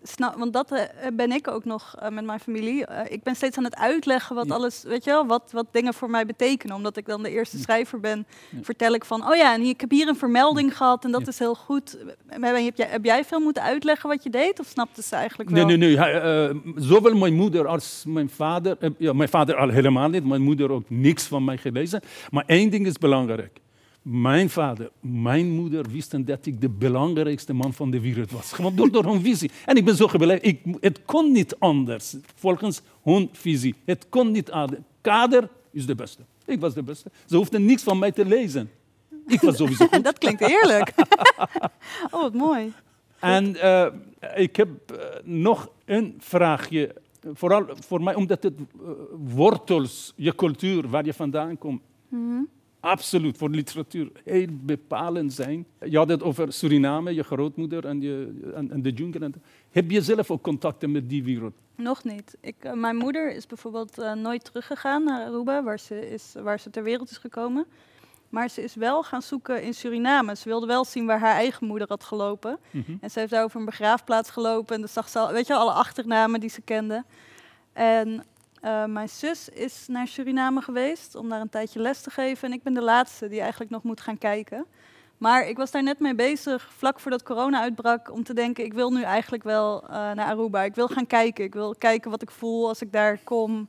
snap, 0.03 0.35
want 0.37 0.53
dat 0.53 0.71
eh, 0.71 0.83
ben 1.13 1.31
ik 1.31 1.47
ook 1.47 1.65
nog 1.65 1.95
eh, 1.99 2.09
met 2.09 2.25
mijn 2.25 2.39
familie. 2.39 2.85
Ik 3.07 3.23
ben 3.23 3.35
steeds 3.35 3.57
aan 3.57 3.63
het 3.63 3.75
uitleggen 3.75 4.35
wat 4.35 4.47
Ja. 4.47 4.53
alles, 4.53 4.83
weet 4.83 5.03
je 5.03 5.09
wel, 5.09 5.25
wat, 5.25 5.49
wat 5.51 5.65
dingen 5.71 5.93
voor 5.93 6.09
mij 6.09 6.25
betekenen. 6.25 6.75
Omdat 6.75 6.97
ik 6.97 7.05
dan 7.05 7.23
de 7.23 7.29
eerste 7.29 7.57
schrijver 7.57 7.99
ben, 7.99 8.25
Ja. 8.49 8.57
vertel 8.61 8.93
ik 8.93 9.05
van, 9.05 9.27
oh 9.29 9.35
ja, 9.35 9.53
en 9.53 9.61
hier- 9.61 9.69
ik 9.69 9.81
heb 9.81 9.89
hier 9.91 10.07
een 10.07 10.15
vermelding 10.15 10.77
gehad 10.77 11.03
en 11.05 11.11
dat 11.11 11.27
is 11.27 11.39
heel 11.39 11.55
goed. 11.55 11.97
Heb 12.27 12.41
jij, 12.41 12.87
heb 12.87 13.05
jij 13.05 13.23
veel 13.25 13.39
moeten 13.39 13.63
uitleggen 13.63 14.09
wat 14.09 14.23
je 14.23 14.29
deed? 14.29 14.59
Of 14.59 14.65
snapte 14.67 15.01
ze 15.01 15.15
eigenlijk 15.15 15.49
wel? 15.49 15.65
Nee, 15.65 15.77
nee, 15.77 15.97
nee. 15.97 16.61
Zowel 16.75 17.13
mijn 17.15 17.33
moeder 17.33 17.67
als 17.67 18.03
mijn 18.07 18.29
vader, 18.29 18.77
ja, 18.97 19.13
mijn 19.13 19.29
vader 19.29 19.55
al 19.55 19.69
helemaal 19.69 20.09
niet, 20.09 20.25
mijn 20.25 20.41
moeder 20.41 20.71
ook 20.71 20.89
niks 20.89 21.23
van 21.23 21.43
mij 21.43 21.57
gelezen. 21.57 22.01
Maar 22.29 22.43
één 22.47 22.69
ding 22.69 22.85
is 22.87 22.97
belangrijk. 22.97 23.59
Mijn 24.11 24.49
vader, 24.49 24.89
mijn 24.99 25.51
moeder 25.51 25.85
wisten 25.89 26.25
dat 26.25 26.45
ik 26.45 26.61
de 26.61 26.69
belangrijkste 26.69 27.53
man 27.53 27.73
van 27.73 27.91
de 27.91 27.99
wereld 27.99 28.31
was. 28.31 28.51
Gewoon 28.53 28.75
door, 28.75 28.91
door 28.91 29.05
hun 29.05 29.21
visie. 29.21 29.51
En 29.65 29.75
ik 29.75 29.85
ben 29.85 29.95
zo 29.95 30.07
gebleven. 30.07 30.43
Ik, 30.43 30.61
het 30.79 31.05
kon 31.05 31.31
niet 31.31 31.55
anders, 31.59 32.15
volgens 32.35 32.81
hun 33.03 33.29
visie. 33.31 33.75
Het 33.85 34.05
kon 34.09 34.31
niet 34.31 34.51
anders. 34.51 34.81
Kader 35.01 35.49
is 35.71 35.85
de 35.85 35.95
beste. 35.95 36.21
Ik 36.45 36.59
was 36.59 36.73
de 36.73 36.83
beste. 36.83 37.11
Ze 37.25 37.35
hoefden 37.35 37.65
niks 37.65 37.83
van 37.83 37.99
mij 37.99 38.11
te 38.11 38.25
lezen. 38.25 38.69
Ik 39.27 39.41
was 39.41 39.57
sowieso 39.57 39.87
goed. 39.87 40.03
dat 40.11 40.17
klinkt 40.17 40.45
heerlijk. 40.45 40.93
oh, 42.11 42.21
wat 42.21 42.33
mooi. 42.33 42.73
En 43.19 43.55
eh, 43.61 43.87
ik 44.35 44.55
heb 44.55 44.69
eh, 44.91 45.05
nog 45.23 45.69
een 45.85 46.15
vraagje. 46.19 46.95
Vooral 47.33 47.65
voor 47.87 48.03
mij, 48.03 48.15
omdat 48.15 48.43
het 48.43 48.53
eh, 48.57 48.89
wortels, 49.33 50.13
je 50.15 50.35
cultuur, 50.35 50.89
waar 50.89 51.05
je 51.05 51.13
vandaan 51.13 51.57
komt, 51.57 51.81
Mhm. 52.09 52.41
Absoluut 52.79 53.37
voor 53.37 53.49
literatuur 53.49 54.11
heel 54.23 54.47
bepalend 54.51 55.33
zijn. 55.33 55.65
Je 55.85 55.97
had 55.97 56.09
het 56.09 56.23
over 56.23 56.53
Suriname, 56.53 57.13
je 57.13 57.23
grootmoeder 57.23 57.85
en, 57.85 58.01
je, 58.01 58.39
en, 58.55 58.71
en 58.71 58.81
de 58.81 58.91
jungle. 58.91 59.31
Heb 59.71 59.91
je 59.91 60.01
zelf 60.01 60.31
ook 60.31 60.41
contacten 60.41 60.91
met 60.91 61.09
die 61.09 61.23
wereld? 61.23 61.53
Nog 61.75 62.03
niet. 62.03 62.37
Ik, 62.41 62.55
eh, 62.59 62.73
mijn 62.73 62.95
moeder 62.95 63.35
is 63.35 63.47
bijvoorbeeld 63.47 63.97
eh, 63.97 64.13
nooit 64.13 64.43
teruggegaan 64.43 65.03
naar 65.03 65.25
Aruba, 65.25 65.63
waar 65.63 65.79
ze, 65.79 66.09
is, 66.09 66.33
waar 66.43 66.59
ze 66.59 66.69
ter 66.69 66.83
wereld 66.83 67.09
is 67.09 67.17
gekomen. 67.17 67.65
Maar 68.29 68.49
ze 68.49 68.63
is 68.63 68.75
wel 68.75 69.03
gaan 69.03 69.21
zoeken 69.21 69.63
in 69.63 69.73
Suriname. 69.73 70.35
Ze 70.35 70.49
wilde 70.49 70.65
wel 70.65 70.85
zien 70.85 71.05
waar 71.05 71.19
haar 71.19 71.35
eigen 71.35 71.67
moeder 71.67 71.87
had 71.87 72.03
gelopen. 72.03 72.59
Mhm. 72.71 72.91
En 73.01 73.11
ze 73.11 73.19
heeft 73.19 73.31
daar 73.31 73.43
over 73.43 73.59
een 73.59 73.65
begraafplaats 73.65 74.29
gelopen. 74.29 74.75
En 74.75 74.81
dan 74.81 74.89
zag 74.89 75.09
ze 75.09 75.19
al, 75.19 75.31
weet 75.31 75.47
je, 75.47 75.53
alle 75.53 75.71
achternamen 75.71 76.39
die 76.39 76.49
ze 76.49 76.61
kende. 76.61 77.03
En 77.73 78.23
eh, 78.61 78.85
mijn 78.85 79.09
zus 79.09 79.49
is 79.49 79.85
naar 79.87 80.07
Suriname 80.07 80.61
geweest 80.61 81.15
om 81.15 81.29
daar 81.29 81.41
een 81.41 81.49
tijdje 81.49 81.79
les 81.79 82.01
te 82.01 82.09
geven. 82.09 82.47
En 82.47 82.53
ik 82.53 82.63
ben 82.63 82.73
de 82.73 82.81
laatste 82.81 83.27
die 83.27 83.39
eigenlijk 83.39 83.71
nog 83.71 83.83
moet 83.83 84.01
gaan 84.01 84.17
kijken. 84.17 84.65
Maar 85.17 85.47
ik 85.47 85.57
was 85.57 85.71
daar 85.71 85.83
net 85.83 85.99
mee 85.99 86.15
bezig, 86.15 86.69
vlak 86.77 86.99
voordat 86.99 87.23
corona 87.23 87.61
uitbrak, 87.61 88.11
om 88.11 88.23
te 88.23 88.33
denken, 88.33 88.65
ik 88.65 88.73
wil 88.73 88.91
nu 88.91 89.01
eigenlijk 89.01 89.43
wel 89.43 89.83
eh, 89.83 89.89
naar 89.89 90.25
Aruba. 90.25 90.63
Ik 90.63 90.75
wil 90.75 90.87
gaan 90.87 91.07
kijken. 91.07 91.43
Ik 91.43 91.53
wil 91.53 91.75
kijken 91.77 92.11
wat 92.11 92.21
ik 92.21 92.31
voel 92.31 92.67
als 92.67 92.81
ik 92.81 92.91
daar 92.91 93.19
kom. 93.23 93.67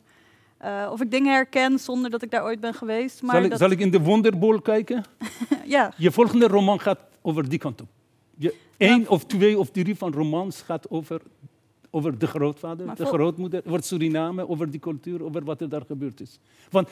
Eh, 0.59 0.89
of 0.93 1.01
ik 1.01 1.11
dingen 1.11 1.33
herken 1.33 1.79
zonder 1.79 2.11
dat 2.11 2.23
ik 2.23 2.31
daar 2.31 2.45
ooit 2.45 2.61
ben 2.61 2.75
geweest. 2.75 3.23
Maar 3.23 3.35
Zal, 3.35 3.45
ik, 3.45 3.51
dat, 3.51 3.59
zal 3.59 3.71
ik 3.71 3.79
in 3.79 3.91
de 3.91 4.01
Wonderbol 4.01 4.61
kijken? 4.61 5.05
ja, 5.65 5.93
Je 5.97 6.11
volgende 6.11 6.47
roman 6.47 6.81
gaat 6.81 6.99
over 7.23 7.49
die 7.49 7.59
kant 7.59 7.81
op. 7.81 7.89
Je, 8.37 8.55
Eén 8.79 9.09
of 9.09 9.25
twee 9.25 9.59
of 9.59 9.71
drie 9.71 9.97
van 9.97 10.13
romans 10.13 10.63
gaat 10.63 10.91
over, 10.91 11.21
over 11.91 12.19
de 12.19 12.27
grootvader, 12.27 12.87
Maar 12.87 12.97
de 12.97 13.05
grootmoeder, 13.05 13.63
over 13.67 13.83
Suriname, 13.83 14.49
over 14.49 14.71
die 14.71 14.81
cultuur, 14.81 15.25
over 15.25 15.45
wat 15.45 15.61
er 15.61 15.69
daar 15.69 15.85
gebeurd 15.87 16.21
is. 16.21 16.39
Want 16.71 16.89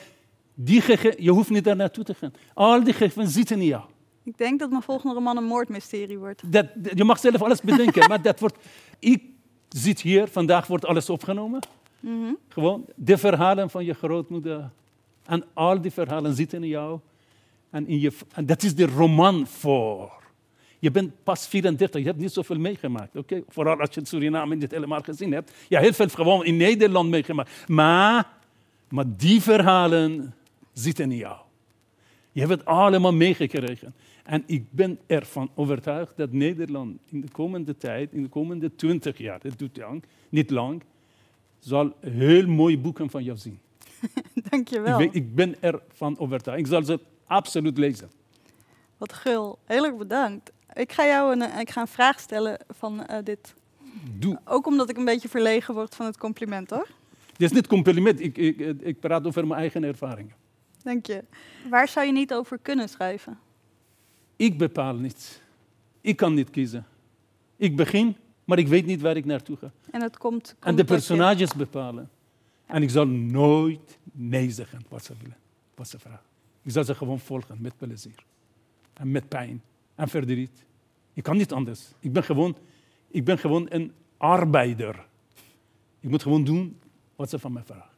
die 0.53 0.83
je 1.17 1.31
hoeft 1.31 1.49
niet 1.49 1.63
daar 1.63 1.75
naartoe 1.75 2.03
te 2.03 2.13
gaan. 2.13 2.33
Al 2.53 2.83
die 2.83 2.93
gegevens 2.93 3.33
zitten 3.33 3.59
in 3.59 3.65
jou. 3.65 3.83
ik 4.23 4.37
denk 4.37 4.59
dat 4.59 4.69
mijn 4.69 4.81
volgende 4.81 5.15
roman 5.15 5.37
een 5.37 5.43
moordmysterie 5.43 6.17
wordt. 6.17 6.51
Dat, 6.51 6.65
je 6.93 7.03
mag 7.03 7.19
zelf 7.19 7.41
alles 7.41 7.61
bedenken, 7.61 8.07
maar 8.09 8.21
dat 8.21 8.39
wordt... 8.39 8.57
Ik 8.99 9.23
zit 9.69 10.01
hier, 10.01 10.27
vandaag 10.27 10.67
wordt 10.67 10.85
alles 10.85 11.09
opgenomen. 11.09 11.59
Mhm. 11.99 12.33
Gewoon 12.47 12.85
de 12.95 13.17
verhalen 13.17 13.69
van 13.69 13.85
je 13.85 13.93
grootmoeder. 13.93 14.69
En 15.25 15.43
al 15.53 15.81
die 15.81 15.91
verhalen 15.91 16.35
zitten 16.35 16.63
in 16.63 16.69
jou. 16.69 16.99
En, 17.69 17.87
in 17.87 17.99
je, 17.99 18.11
en 18.33 18.45
dat 18.45 18.63
is 18.63 18.75
de 18.75 18.85
roman 18.85 19.47
voor. 19.47 20.18
Je 20.79 20.91
bent 20.91 21.23
pas 21.23 21.47
34, 21.47 22.01
je 22.01 22.07
hebt 22.07 22.19
niet 22.19 22.31
zoveel 22.31 22.57
meegemaakt. 22.59 23.15
oké? 23.15 23.43
Vooral 23.47 23.79
als 23.79 23.89
je 23.95 24.01
Suriname 24.05 24.55
niet 24.55 24.71
helemaal 24.71 25.01
gezien 25.01 25.31
hebt. 25.31 25.51
Ja, 25.69 25.79
heel 25.79 25.93
veel 25.93 26.07
gewoon 26.09 26.45
in 26.45 26.57
Nederland 26.57 27.09
meegemaakt. 27.09 27.67
Maar, 27.67 28.27
maar 28.89 29.05
die 29.17 29.41
verhalen 29.41 30.33
zitten 30.73 31.11
in 31.11 31.17
jou. 31.17 31.37
Je 32.31 32.39
hebt 32.39 32.51
het 32.51 32.65
allemaal 32.65 33.13
meegekregen. 33.13 33.93
En 34.23 34.43
ik 34.45 34.71
ben 34.71 34.99
ervan 35.07 35.51
overtuigd 35.55 36.17
dat 36.17 36.31
Nederland 36.31 36.99
in 37.05 37.21
de 37.21 37.31
komende 37.31 37.77
tijd, 37.77 38.13
in 38.13 38.23
de 38.23 38.29
komende 38.29 38.75
20 38.75 39.17
jaar, 39.17 39.39
dat 39.41 39.57
doet 39.57 39.77
lang, 39.77 40.03
niet 40.29 40.49
lang, 40.49 40.83
zal 41.59 41.93
heel 41.99 42.47
mooie 42.47 42.77
boeken 42.77 43.09
van 43.09 43.23
jou 43.23 43.37
zien. 43.37 43.59
Ik, 44.33 44.49
Dankjewel. 44.49 44.97
weet- 44.97 45.15
ik 45.15 45.35
ben 45.35 45.55
ervan 45.61 46.19
overtuigd. 46.19 46.59
Ik 46.59 46.67
zal 46.67 46.83
ze 46.83 46.99
absoluut 47.25 47.77
lezen. 47.77 48.09
Wat 48.97 49.13
gul. 49.13 49.59
Heel 49.65 49.85
erg 49.85 49.95
bedankt. 49.97 50.51
Ik 50.73 50.91
ga 50.91 51.05
jou 51.05 51.31
een, 51.31 51.41
eh, 51.41 51.59
ik 51.59 51.69
ga 51.69 51.81
een 51.81 51.87
vraag 51.87 52.19
stellen 52.19 52.59
van 52.69 53.05
eh, 53.05 53.23
dit. 53.23 53.53
Doe. 54.11 54.39
Ook 54.45 54.67
omdat 54.67 54.89
ik 54.89 54.97
een 54.97 55.05
beetje 55.05 55.29
verlegen 55.29 55.73
word 55.73 55.95
van 55.95 56.05
het 56.05 56.17
compliment, 56.17 56.69
hoor. 56.69 56.87
Dit 57.37 57.49
is 57.49 57.55
niet 57.55 57.67
compliment, 57.67 58.19
ik, 58.19 58.37
ik, 58.37 58.59
ik 58.79 58.99
praat 58.99 59.25
over 59.25 59.47
mijn 59.47 59.59
eigen 59.59 59.83
ervaringen. 59.83 60.33
Dank 60.83 61.05
je. 61.05 61.23
Waar 61.69 61.87
zou 61.87 62.05
je 62.05 62.11
niet 62.11 62.33
over 62.33 62.57
kunnen 62.61 62.89
schrijven? 62.89 63.39
Ik 64.35 64.57
bepaal 64.57 64.95
niet. 64.95 65.41
Ik 66.01 66.15
kan 66.15 66.33
niet 66.33 66.49
kiezen. 66.49 66.85
Ik 67.55 67.75
begin, 67.75 68.15
maar 68.45 68.57
ik 68.57 68.67
weet 68.67 68.85
niet 68.85 69.01
waar 69.01 69.15
ik 69.17 69.25
naartoe 69.25 69.57
ga. 69.57 69.71
En 69.91 70.01
het 70.01 70.17
komt. 70.17 70.55
En 70.59 70.75
de 70.75 70.83
personages 70.83 71.53
bepalen. 71.53 72.09
En 72.65 72.83
ik 72.83 72.89
zal 72.89 73.07
nooit 73.07 73.97
nee 74.11 74.51
zeggen 74.51 74.85
wat 74.89 75.05
ze 75.05 75.13
willen, 75.21 75.37
wat 75.75 75.87
ze 75.87 75.99
vragen. 75.99 76.25
Ik 76.61 76.71
zal 76.71 76.83
ze 76.83 76.95
gewoon 76.95 77.19
volgen 77.19 77.57
met 77.61 77.77
plezier. 77.77 78.23
En 78.93 79.11
met 79.11 79.27
pijn 79.27 79.61
en 79.99 80.07
verdriet. 80.07 80.65
Ik 81.13 81.23
kan 81.23 81.37
niet 81.37 81.53
anders. 81.53 81.91
Ik 81.99 82.13
ben 82.13 82.23
gewoon, 82.23 82.57
ik 83.07 83.23
ben 83.23 83.37
gewoon 83.37 83.65
een 83.69 83.91
arbeider. 84.17 85.07
Ik 85.99 86.09
moet 86.09 86.21
gewoon 86.21 86.43
doen 86.43 86.79
wat 87.15 87.29
ze 87.29 87.39
van 87.39 87.53
mij 87.53 87.63
vragen. 87.63 87.97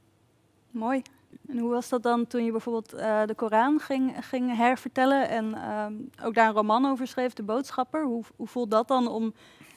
Mooi. 0.71 1.01
En 1.47 1.57
hoe 1.57 1.69
was 1.69 1.89
dat 1.89 2.03
dan 2.03 2.27
toen 2.27 2.43
je 2.43 2.51
bijvoorbeeld 2.51 2.93
eh, 2.93 3.25
de 3.25 3.35
Koran 3.35 3.79
ging, 3.79 4.13
ging 4.19 4.55
hervertellen 4.55 5.29
en 5.29 5.53
ehm, 5.53 5.93
ook 6.23 6.33
daar 6.33 6.47
een 6.47 6.53
roman 6.53 6.85
over 6.85 7.07
schreef, 7.07 7.33
De 7.33 7.43
Boodschapper? 7.43 8.05
Hoe, 8.05 8.23
hoe 8.35 8.47
voelt 8.47 8.71
dat 8.71 8.87
dan 8.87 9.07
om 9.07 9.33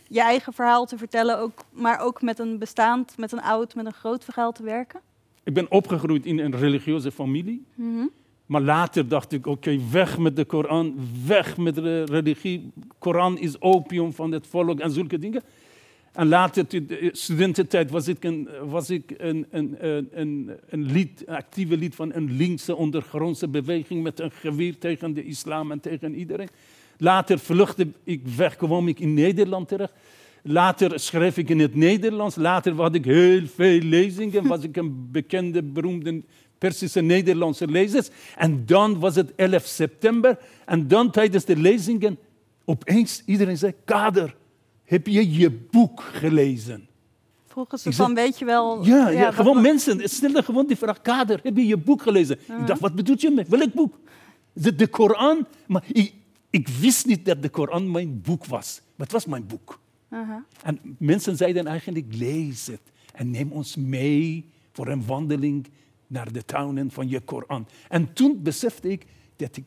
je 0.08 0.20
eigen 0.20 0.52
verhaal 0.52 0.86
te 0.86 0.98
vertellen, 0.98 1.38
ook, 1.38 1.64
maar 1.70 2.00
ook 2.00 2.22
met 2.22 2.38
een 2.38 2.58
bestaand, 2.58 3.18
met 3.18 3.32
een 3.32 3.42
oud, 3.42 3.74
met 3.74 3.86
een 3.86 3.92
groot 3.92 4.24
verhaal 4.24 4.52
te 4.52 4.62
werken? 4.62 5.00
Ik 5.42 5.54
ben 5.54 5.70
opgegroeid 5.70 6.26
in 6.26 6.38
een 6.38 6.56
religieuze 6.56 7.12
familie. 7.12 7.64
Mhm. 7.74 8.06
Maar 8.46 8.60
later 8.60 9.08
dacht 9.08 9.32
ik, 9.32 9.46
oké, 9.46 9.78
weg 9.90 10.18
met 10.18 10.36
de 10.36 10.44
Koran, 10.44 10.94
weg 11.26 11.56
met 11.56 11.74
de 11.74 12.04
religie. 12.04 12.72
Koran 12.98 13.38
is 13.38 13.60
opium 13.60 14.12
van 14.12 14.32
het 14.32 14.46
volk 14.46 14.80
en 14.80 14.90
zulke 14.90 15.18
dingen. 15.18 15.42
En 16.12 16.28
later, 16.28 16.64
in 16.68 16.86
de 16.86 17.10
studententijd, 17.12 17.90
was 17.90 18.08
ik 18.08 18.24
een, 18.24 18.48
was 18.68 18.90
ik 18.90 19.14
een, 19.16 19.46
een, 19.50 19.76
een, 19.78 20.08
een, 20.12 20.50
een 20.68 21.16
actieve 21.26 21.76
lid 21.76 21.94
van 21.94 22.14
een 22.14 22.36
linkse 22.36 22.76
ondergrondse 22.76 23.48
beweging 23.48 24.02
met 24.02 24.20
een 24.20 24.30
geweer 24.30 24.78
tegen 24.78 25.14
de 25.14 25.24
islam 25.24 25.70
en 25.70 25.80
tegen 25.80 26.14
iedereen. 26.14 26.48
Later 26.98 27.38
vluchtte 27.38 27.88
ik 28.04 28.26
weg, 28.36 28.56
kwam 28.56 28.88
ik 28.88 29.00
in 29.00 29.14
Nederland 29.14 29.68
terecht. 29.68 29.92
Later 30.42 31.00
schreef 31.00 31.36
ik 31.36 31.48
in 31.48 31.60
het 31.60 31.74
Nederlands. 31.74 32.36
Later 32.36 32.74
had 32.74 32.94
ik 32.94 33.04
heel 33.04 33.46
veel 33.46 33.80
lezingen. 33.80 34.46
Was 34.46 34.62
ik 34.62 34.76
een 34.76 35.08
bekende, 35.10 35.62
beroemde 35.62 36.22
Persische 36.64 37.00
Nederlandse 37.00 37.66
lezers. 37.66 38.08
En 38.36 38.66
dan 38.66 38.98
was 38.98 39.14
het 39.14 39.34
11 39.34 39.66
september. 39.66 40.38
En 40.66 40.88
dan 40.88 41.10
tijdens 41.10 41.44
de 41.44 41.56
lezingen, 41.56 42.18
opeens 42.64 43.22
iedereen 43.26 43.56
zei, 43.56 43.74
Kader, 43.84 44.36
heb 44.84 45.06
je 45.06 45.32
je 45.32 45.50
boek 45.50 46.00
gelezen? 46.00 46.88
Vroegen 47.46 47.78
ze 47.78 47.92
van, 47.92 48.14
weet 48.14 48.38
je 48.38 48.44
wel... 48.44 48.84
Ja, 48.84 49.30
gewoon 49.30 49.62
mensen 49.62 50.08
stelden 50.08 50.44
gewoon 50.44 50.66
die 50.66 50.76
vraag, 50.76 51.02
Kader, 51.02 51.40
heb 51.42 51.56
je 51.56 51.66
je 51.66 51.76
boek 51.76 52.02
gelezen? 52.02 52.38
Ik 52.38 52.66
dacht, 52.66 52.80
wat 52.80 52.94
bedoel 52.94 53.16
je 53.18 53.30
met 53.30 53.48
welk 53.48 53.72
boek? 53.74 53.98
De, 54.52 54.74
de 54.74 54.86
Koran? 54.86 55.46
Maar 55.66 55.84
ik, 55.92 56.12
ik 56.50 56.68
wist 56.68 57.06
niet 57.06 57.24
dat 57.24 57.42
de 57.42 57.48
Koran 57.48 57.90
mijn 57.90 58.20
boek 58.20 58.46
was. 58.46 58.80
Maar 58.96 59.06
het 59.06 59.12
was 59.12 59.26
mijn 59.26 59.46
boek. 59.46 59.80
En 60.62 60.80
mensen 60.98 61.36
zeiden 61.36 61.66
eigenlijk, 61.66 62.06
lees 62.14 62.66
het 62.66 62.92
en 63.12 63.30
neem 63.30 63.52
ons 63.52 63.76
mee 63.76 64.52
voor 64.72 64.88
een 64.88 65.06
wandeling 65.06 65.66
naar 66.14 66.32
de 66.32 66.44
tuinen 66.44 66.90
van 66.90 67.08
je 67.08 67.20
Koran. 67.20 67.66
En 67.88 68.12
toen 68.12 68.42
besefte 68.42 68.90
ik 68.90 69.06
dat 69.36 69.56
ik 69.56 69.64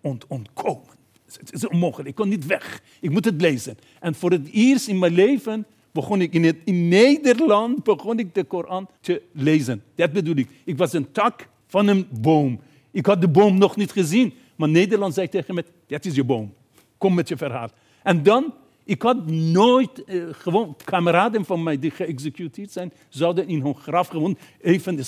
ont 0.00 0.26
ontkomen. 0.26 0.98
Het 1.24 1.52
is 1.52 1.66
onmogelijk, 1.68 2.08
ik 2.08 2.14
kon 2.14 2.28
niet 2.28 2.46
weg. 2.46 2.82
Ik 3.00 3.10
moet 3.10 3.24
het 3.24 3.40
lezen. 3.40 3.76
En 4.00 4.14
voor 4.14 4.30
het 4.30 4.48
eerst 4.50 4.88
in 4.88 4.98
mijn 4.98 5.12
leven 5.12 5.66
begon 5.92 6.20
ik 6.20 6.34
in 6.64 6.88
Nederland 6.88 7.84
begon 7.84 8.18
ik 8.18 8.34
de 8.34 8.44
Koran 8.44 8.88
te 9.00 9.22
lezen. 9.32 9.82
Dat 9.94 10.12
bedoel 10.12 10.36
ik. 10.36 10.48
Ik 10.64 10.76
was 10.76 10.92
een 10.92 11.12
tak 11.12 11.48
van 11.66 11.86
een 11.86 12.06
boom. 12.10 12.60
Ik 12.90 13.06
had 13.06 13.20
de 13.20 13.28
boom 13.28 13.58
nog 13.58 13.76
niet 13.76 13.92
gezien. 13.92 14.32
Maar 14.56 14.68
Nederland 14.68 15.14
zei 15.14 15.28
tegen 15.28 15.54
me, 15.54 15.64
dat 15.86 16.04
is 16.04 16.14
je 16.14 16.24
boom. 16.24 16.54
Kom 16.98 17.14
met 17.14 17.28
je 17.28 17.36
verhaal. 17.36 17.68
En 18.02 18.22
dan, 18.22 18.54
ik 18.90 19.02
had 19.02 19.26
nooit, 19.30 20.04
eh, 20.04 20.22
gewoon 20.30 20.76
kameraden 20.84 21.44
van 21.44 21.62
mij 21.62 21.78
die 21.78 21.90
geëxecuteerd 21.90 22.72
zijn, 22.72 22.92
zouden 23.08 23.48
in 23.48 23.60
hun 23.62 23.74
graf 23.74 24.08
gewoon 24.08 24.38
even 24.60 24.98
eh, 24.98 25.04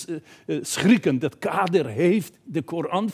eh, 0.47 0.65
schrikken. 0.65 1.19
Dat 1.19 1.39
Kader 1.39 1.87
heeft 1.87 2.39
de 2.45 2.63
Koran 2.63 3.11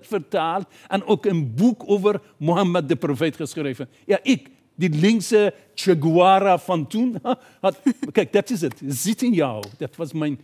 vertaald, 0.00 0.66
en 0.88 1.04
ook 1.04 1.26
een 1.26 1.54
boek 1.54 1.82
over 1.86 2.20
Mohammed 2.36 2.88
de 2.88 2.96
profeet 2.96 3.36
geschreven. 3.36 3.88
Ja, 4.06 4.18
ik, 4.22 4.50
die 4.74 4.90
linkse 4.90 5.54
Che 5.74 5.96
Guevara 6.00 6.58
van 6.58 6.86
toen, 6.86 7.16
had, 7.60 7.80
kijk, 8.12 8.32
dat 8.32 8.50
is 8.50 8.60
het. 8.60 8.82
Zit 8.86 9.22
in 9.22 9.32
jou. 9.32 9.64
Dat 9.76 9.96
was 9.96 10.12
mijn, 10.12 10.40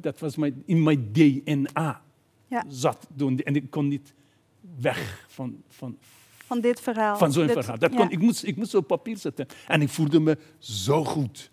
dat 0.00 0.18
was 0.18 0.36
mijn, 0.36 0.62
in 0.66 0.82
mijn 0.82 1.08
DNA 1.12 2.02
Ja, 2.48 2.64
zat 2.68 3.06
doen. 3.14 3.38
En 3.38 3.56
ik 3.56 3.70
kon 3.70 3.88
niet 3.88 4.14
weg 4.80 5.24
van, 5.28 5.62
van, 5.68 5.98
van 6.48 6.60
dit 6.60 6.80
verhaal. 6.80 7.16
van 7.16 7.32
zo'n 7.32 7.46
Dit- 7.46 7.52
verhaal. 7.56 7.78
Dat 7.78 7.92
ja. 7.92 7.98
kon, 7.98 8.10
ik, 8.10 8.18
moest, 8.18 8.42
ik 8.44 8.56
moest 8.56 8.74
op 8.74 8.86
papier 8.86 9.16
zetten. 9.16 9.46
En 9.66 9.82
ik 9.82 9.88
voelde 9.88 10.20
me 10.20 10.38
zo 10.58 11.04
goed. 11.04 11.50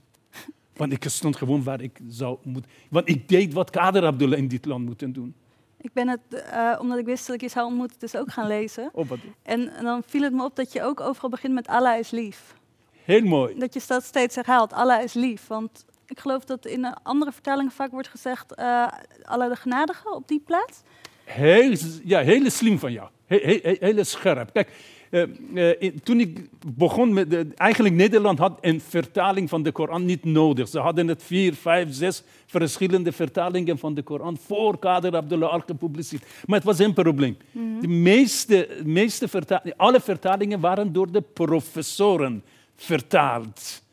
Want 0.75 0.91
ik 0.91 1.03
stond 1.07 1.35
gewoon 1.35 1.63
waar 1.63 1.81
ik 1.81 1.99
zou 2.07 2.37
moeten. 2.43 2.71
Want 2.89 3.09
ik 3.09 3.29
deed 3.29 3.53
wat 3.53 3.69
Kader 3.69 4.05
Abdullah 4.05 4.37
in 4.37 4.47
dit 4.47 4.65
land 4.65 4.85
moeten 4.85 5.13
doen. 5.13 5.35
Ik 5.81 5.93
ben 5.93 6.07
het, 6.07 6.19
eh, 6.29 6.77
omdat 6.79 6.97
ik 6.97 7.05
wist 7.05 7.25
dat 7.27 7.35
ik 7.35 7.41
je 7.41 7.49
zou 7.49 7.65
ontmoeten, 7.67 7.99
dus 7.99 8.15
ook 8.15 8.31
gaan 8.31 8.47
lezen. 8.47 8.89
Oh, 8.93 9.07
wat, 9.07 9.17
En, 9.43 9.73
en 9.75 9.83
dan 9.83 10.03
viel 10.05 10.21
het 10.21 10.33
me 10.33 10.43
op 10.43 10.55
dat 10.55 10.73
je 10.73 10.83
ook 10.83 10.99
overal 10.99 11.29
begint 11.29 11.53
met 11.53 11.67
Allah 11.67 11.99
is 11.99 12.11
lief. 12.11 12.55
heel 13.03 13.21
mooi. 13.23 13.59
Dat 13.59 13.73
je 13.73 13.81
dat 13.87 14.03
steeds 14.03 14.35
herhaalt, 14.35 14.73
Allah 14.73 15.03
is 15.03 15.13
lief. 15.13 15.47
Want 15.47 15.85
ik 16.07 16.19
geloof 16.19 16.45
dat 16.45 16.65
in 16.65 16.85
een 16.85 16.93
andere 17.03 17.31
vertalingen 17.31 17.71
vaak 17.71 17.91
wordt 17.91 18.07
gezegd, 18.07 18.53
eh 18.55 18.87
Allah 19.23 19.49
de 19.49 19.55
genadige 19.55 20.13
op 20.13 20.27
die 20.27 20.39
plaats. 20.45 20.81
Heel, 21.23 21.75
ja, 22.03 22.19
heel 22.19 22.49
slim 22.49 22.79
van 22.79 22.91
jou. 22.91 23.09
Heel, 23.25 23.59
heel, 23.61 23.75
heel 23.79 24.03
scherp. 24.03 24.49
Kijk, 24.53 24.69
eh, 25.09 25.81
eh, 25.81 25.93
toen 26.03 26.19
ik 26.19 26.49
begon 26.75 27.13
met... 27.13 27.29
De, 27.29 27.47
eigenlijk 27.55 27.95
Nederland 27.95 28.39
had 28.39 28.57
een 28.61 28.81
vertaling 28.81 29.49
van 29.49 29.63
de 29.63 29.71
Koran 29.71 30.05
niet 30.05 30.23
nodig. 30.23 30.67
Ze 30.67 30.79
hadden 30.79 31.07
het 31.07 31.23
vier, 31.23 31.53
vijf, 31.53 31.87
zes 31.91 32.23
verschillende 32.45 33.11
vertalingen 33.11 33.77
van 33.77 33.93
de 33.93 34.01
Koran 34.01 34.37
voor 34.45 34.79
Kader 34.79 35.15
Abdullah 35.15 35.51
al 35.51 35.63
gepubliceerd. 35.65 36.23
Maar 36.45 36.57
het 36.57 36.67
was 36.67 36.79
een 36.79 36.93
probleem. 36.93 37.37
De 37.81 37.87
meeste, 37.87 38.69
meeste 38.83 39.27
vertalingen, 39.27 39.77
alle 39.77 39.99
vertalingen 39.99 40.59
waren 40.59 40.93
door 40.93 41.11
de 41.11 41.21
professoren 41.21 42.43
vertaald. 42.75 43.83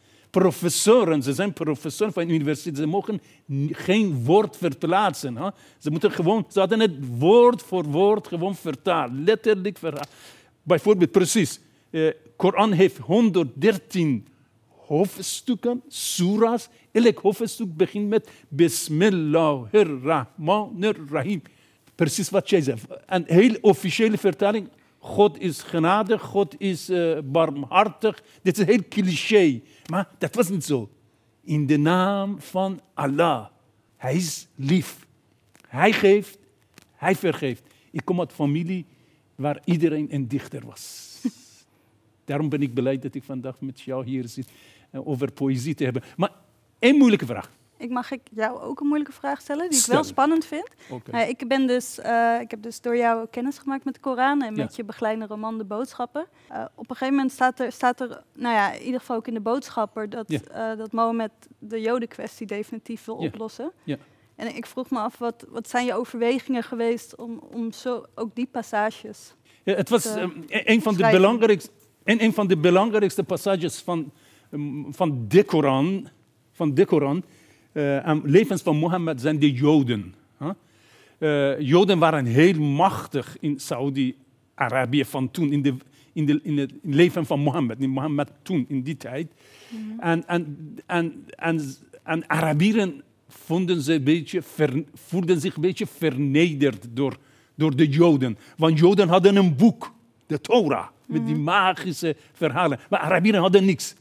Professoren, 0.40 1.23
ze 1.23 1.33
zijn 1.33 1.53
professoren 1.53 2.12
van 2.12 2.27
de 2.27 2.33
universiteit, 2.33 2.77
ze 2.77 2.87
mogen 2.87 3.21
geen 3.71 4.25
woord 4.25 4.57
verplaatsen. 4.57 5.37
Hè? 5.37 5.49
Ze, 5.79 5.90
moeten 5.90 6.12
gewoon, 6.12 6.45
ze 6.49 6.59
hadden 6.59 6.81
het 6.81 6.95
woord 7.18 7.62
voor 7.62 7.85
woord 7.85 8.27
gewoon 8.27 8.55
vertaald, 8.55 9.12
letterlijk 9.12 9.79
vertaald. 9.79 10.09
Bijvoorbeeld, 10.62 11.11
precies, 11.11 11.61
eh, 11.90 12.09
Koran 12.37 12.73
heeft 12.73 12.99
113 12.99 14.27
hoofdstukken, 14.68 15.83
surahs. 15.88 16.68
Elk 16.92 17.18
hoofdstuk 17.18 17.77
begint 17.77 18.09
met 18.09 18.29
Bismillahirrahmanirrahim. 18.49 21.42
Precies 21.95 22.31
wat 22.31 22.51
jij 22.51 22.61
zegt. 22.61 22.87
Een 23.07 23.25
heel 23.27 23.57
officiële 23.61 24.18
vertaling. 24.18 24.68
God 25.05 25.41
is 25.41 25.62
genadig, 25.62 26.23
God 26.23 26.55
is 26.61 26.88
eh, 26.88 27.19
barmhartig. 27.25 28.23
Dit 28.43 28.59
is 28.59 28.67
heel 28.67 28.83
cliché. 28.88 29.61
Maar 29.91 30.09
dat 30.19 30.35
was 30.35 30.49
niet 30.49 30.65
zo. 30.65 30.91
In 31.41 31.67
de 31.67 31.77
naam 31.77 32.41
van 32.41 32.81
Allah. 32.95 33.47
Hij 33.97 34.15
is 34.15 34.47
lief. 34.55 35.07
Hij 35.69 35.93
geeft, 35.93 36.38
hij 36.95 37.15
vergeeft. 37.15 37.62
Ik 37.91 38.05
kom 38.05 38.21
uit 38.21 38.29
een 38.29 38.35
familie 38.35 38.87
waar 39.35 39.61
iedereen 39.65 40.15
een 40.15 40.29
dichter 40.29 40.67
was. 40.67 41.19
Daarom 42.25 42.49
ben 42.49 42.62
ik 42.62 42.75
blij 42.75 42.99
dat 42.99 43.15
ik 43.15 43.23
vandaag 43.23 43.61
met 43.61 43.81
jou 43.81 44.05
hier 44.05 44.29
zit 44.29 44.49
eh, 44.91 45.07
over 45.09 45.33
poëzie 45.33 45.75
te 45.75 45.85
hebben. 45.85 46.03
Maar 46.17 46.33
één 46.79 46.97
moeilijke 46.97 47.27
vraag. 47.27 47.51
Ik 47.83 47.90
mag 47.90 48.11
ik 48.11 48.21
jou 48.35 48.61
ook 48.61 48.81
een 48.81 48.87
moeilijke 48.87 49.14
vraag 49.14 49.40
stellen, 49.40 49.71
die 49.71 49.79
ik 49.81 49.87
wel 49.87 50.05
spannend 50.05 50.45
vind. 50.45 50.68
Nou, 51.11 51.29
ik, 51.29 51.49
ben 51.49 51.66
dus, 51.66 51.99
eh, 51.99 52.37
ik 52.40 52.51
heb 52.51 52.62
dus 52.62 52.81
door 52.81 52.97
jou 52.97 53.27
kennis 53.31 53.59
gemaakt 53.59 53.85
met 53.85 53.95
de 53.95 54.01
Koran 54.01 54.42
en 54.42 54.55
Ja. 54.57 54.62
met 54.62 54.77
je 54.77 54.85
begeleide 54.85 55.27
roman 55.27 55.59
De 55.59 55.64
Boodschappen. 55.64 56.27
Eh, 56.49 56.64
op 56.75 56.90
een 56.90 56.97
gegeven 56.97 57.14
moment 57.14 57.33
staat 57.33 57.61
er, 57.61 57.73
staat 57.73 58.01
er, 58.01 58.23
nou 58.35 58.55
ja, 58.55 58.73
in 58.73 58.83
ieder 58.83 59.01
geval 59.01 59.16
ook 59.16 59.27
in 59.27 59.35
de 59.35 59.40
Boodschapper, 59.40 60.11
dat, 60.11 60.25
Ja. 60.31 60.40
eh, 60.73 60.79
dat 60.79 60.92
Mohammed 60.92 61.31
de 61.59 61.81
Jodenkwestie 61.81 62.47
definitief 62.47 63.05
wil 63.05 63.21
Ja. 63.21 63.27
oplossen. 63.27 63.73
Ja. 63.85 63.97
En 64.37 64.57
ik 64.57 64.66
vroeg 64.66 64.90
me 64.90 64.99
af, 64.99 65.18
wat, 65.18 65.45
wat 65.49 65.68
zijn 65.68 65.85
je 65.87 65.95
overwegingen 65.95 66.62
geweest 66.62 67.16
om, 67.16 67.42
om 67.53 67.73
zo 67.73 68.05
ook 68.14 68.35
die 68.35 68.47
passages? 68.51 69.35
Ja, 69.64 69.75
het 69.75 69.88
was 69.88 70.07
ehm, 70.07 70.18
een- 70.23 70.45
een 70.71 70.83
van 70.83 70.95
de 70.95 71.09
belangrijkste, 71.11 71.71
een 72.05 72.33
van 72.35 72.47
de 72.47 72.57
belangrijkste 72.57 73.25
passages 73.25 73.79
van, 73.81 74.12
ehm, 74.51 74.90
van 74.92 75.25
de 75.29 75.45
Koran, 75.45 76.09
van 76.53 76.75
de 76.75 76.85
Koran 76.87 77.25
en 77.73 78.21
levens 78.25 78.63
van 78.63 78.77
Mohammed 78.77 79.21
zijn 79.21 79.39
de 79.39 79.53
Joden. 79.53 80.15
Eh, 81.19 81.61
Joden 81.61 81.99
waren 81.99 82.25
heel 82.25 82.61
machtig 82.61 83.37
in 83.41 83.61
Saudi-Arabië 83.61 85.05
van 85.05 85.31
toen, 85.31 85.53
in, 85.53 85.63
de, 85.63 85.75
in, 86.13 86.27
de, 86.27 86.41
in 86.43 86.59
het 86.59 86.73
leven 86.83 87.27
van 87.27 87.41
Mohammed, 87.41 87.81
in 87.81 87.91
Mohammed 87.91 88.31
toen, 88.43 88.65
in 88.69 88.83
die 88.83 88.97
tijd. 88.97 89.33
En, 89.99 90.27
en, 90.27 90.69
en, 90.87 91.25
en, 91.29 91.61
en 92.03 92.29
Arabieren 92.29 93.03
vonden 93.29 93.83
ze 93.83 93.95
een 93.95 94.05
beetje 94.05 94.43
ver- 94.43 94.85
voelden 94.95 95.41
zich 95.41 95.55
een 95.55 95.63
beetje 95.63 95.87
vernederd 95.87 96.87
door, 96.91 97.17
door 97.55 97.77
de 97.77 97.89
Joden. 97.89 98.39
Want 98.57 98.79
Joden 98.79 99.09
hadden 99.09 99.37
een 99.37 99.57
boek, 99.57 99.93
de 100.27 100.41
Torah, 100.41 100.87
met 101.07 101.27
die 101.27 101.37
magische 101.37 102.17
verhalen. 102.33 102.79
Maar 102.91 103.01
Arabieren 103.01 103.41
hadden 103.41 103.65
niks. 103.65 103.95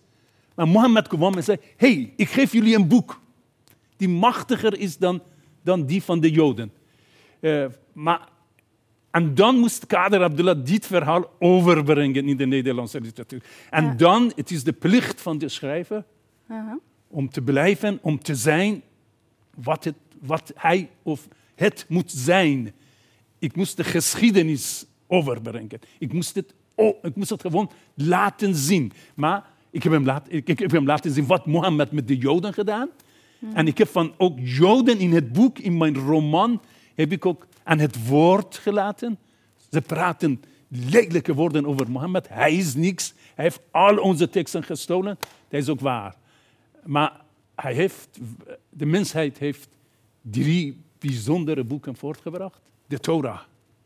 Maar 0.55 0.67
Mohammed 0.67 1.07
kwam 1.07 1.33
en 1.33 1.43
zei, 1.43 1.57
hey, 1.77 2.13
ik 2.15 2.29
geef 2.29 2.51
jullie 2.51 2.75
een 2.75 2.87
boek 2.87 3.20
die 4.01 4.09
machtiger 4.09 4.79
is 4.79 4.97
dan, 4.97 5.21
dan 5.63 5.85
die 5.85 6.03
van 6.03 6.19
de 6.19 6.31
Joden. 6.31 6.71
Eh, 7.39 7.65
maar, 7.93 8.27
en 9.11 9.35
dan 9.35 9.59
moest 9.59 9.85
Kader 9.85 10.23
Abdullah 10.23 10.65
dit 10.65 10.85
verhaal 10.85 11.31
overbrengen 11.39 12.27
in 12.27 12.37
de 12.37 12.45
Nederlandse 12.45 13.01
literatuur. 13.01 13.43
En 13.69 13.83
Ja. 13.85 13.93
dan, 13.93 14.31
het 14.35 14.51
is 14.51 14.63
de 14.63 14.71
plicht 14.73 15.21
van 15.21 15.37
de 15.37 15.49
schrijver 15.49 16.03
om 17.07 17.29
te 17.29 17.41
blijven, 17.41 17.99
om 18.01 18.19
te 18.19 18.35
zijn 18.35 18.81
wat, 19.55 19.83
het, 19.83 19.95
wat 20.19 20.51
hij 20.55 20.89
of 21.03 21.27
het 21.55 21.85
moet 21.87 22.11
zijn. 22.11 22.73
Ik 23.39 23.55
moest 23.55 23.77
de 23.77 23.83
geschiedenis 23.83 24.85
overbrengen. 25.07 25.79
Ik 25.99 26.13
moest 26.13 26.35
het, 26.35 26.53
o- 26.75 26.97
ik 27.01 27.15
moest 27.15 27.29
het 27.29 27.41
gewoon 27.41 27.71
laten 27.95 28.55
zien. 28.55 28.91
Maar 29.15 29.49
Ik 29.73 29.83
heb 29.83 29.91
hem, 29.91 30.05
laat, 30.05 30.25
ik, 30.29 30.47
ik 30.47 30.59
heb 30.59 30.71
hem 30.71 30.85
laten 30.85 31.11
zien 31.11 31.25
wat 31.25 31.45
Mohammed 31.45 31.91
met 31.91 32.07
de 32.07 32.17
Joden 32.17 32.53
gedaan. 32.53 32.89
En 33.53 33.67
ik 33.67 33.77
heb 33.77 33.87
van 33.87 34.13
ook 34.17 34.37
Joden 34.39 34.99
in 34.99 35.13
het 35.13 35.33
boek, 35.33 35.59
in 35.59 35.77
mijn 35.77 35.97
roman, 35.97 36.61
heb 36.95 37.11
ik 37.11 37.25
ook 37.25 37.47
aan 37.63 37.79
het 37.79 38.07
woord 38.07 38.57
gelaten. 38.57 39.19
Ze 39.69 39.81
praten 39.81 40.43
lelijke 40.67 41.33
woorden 41.33 41.65
over 41.65 41.91
Mohammed. 41.91 42.29
Hij 42.29 42.55
is 42.55 42.75
niks. 42.75 43.13
Hij 43.35 43.45
heeft 43.45 43.61
al 43.71 43.97
onze 43.97 44.29
teksten 44.29 44.63
gestolen. 44.63 45.17
Dat 45.49 45.61
is 45.61 45.69
ook 45.69 45.79
waar. 45.79 46.15
Maar 46.85 47.21
hij 47.55 47.73
heeft, 47.73 48.19
de 48.69 48.85
mensheid 48.85 49.37
heeft 49.37 49.67
drie 50.21 50.77
bijzondere 50.99 51.63
boeken 51.63 51.95
voortgebracht. 51.95 52.61
De 52.87 52.99
Torah, 52.99 53.39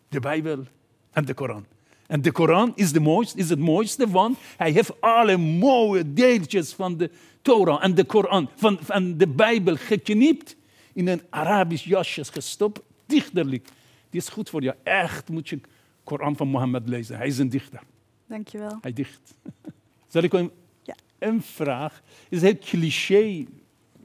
de 0.08 0.20
Bijbel 0.20 0.64
en 1.12 1.26
de 1.26 1.34
Koran. 1.34 1.66
En 2.08 2.22
de 2.22 2.32
Koran 2.32 2.72
is, 2.76 2.92
de 2.92 3.00
mooiste, 3.00 3.38
is 3.38 3.50
het 3.50 3.60
mooiste, 3.60 4.10
want 4.10 4.38
hij 4.58 4.72
heeft 4.72 5.02
alle 5.02 5.38
mooie 5.38 6.14
deeltjes 6.14 6.74
van 6.74 6.98
de 6.98 7.10
Torah 7.46 7.84
en 7.84 7.96
de 7.96 8.04
Koran, 8.04 8.50
van, 8.56 8.78
van 8.82 9.18
de 9.18 9.28
Bijbel 9.28 9.76
geknipt, 9.76 10.56
in 10.94 11.08
een 11.08 11.22
Arabisch 11.30 11.84
jasje 11.86 12.24
gestopt, 12.24 12.82
dichterlijk. 13.06 13.68
Die 14.10 14.22
is 14.22 14.30
goed 14.30 14.50
voor 14.50 14.62
je. 14.64 14.76
Echt 14.84 15.30
moet 15.30 15.50
je 15.50 15.60
Koran 16.04 16.36
van 16.36 16.48
Mohammed 16.48 16.90
lezen. 16.90 17.18
Hij 17.18 17.28
is 17.28 17.38
een 17.38 17.50
dichter. 17.50 17.80
Dankjewel. 18.28 18.78
Hij 18.82 18.94
dicht. 18.94 19.34
Zal 20.14 20.22
ik 20.24 20.34
een, 20.34 20.52
Ja. 20.84 20.96
een 21.20 21.42
vraag? 21.42 22.02
Is 22.30 22.42
het 22.42 22.60
cliché, 22.60 23.46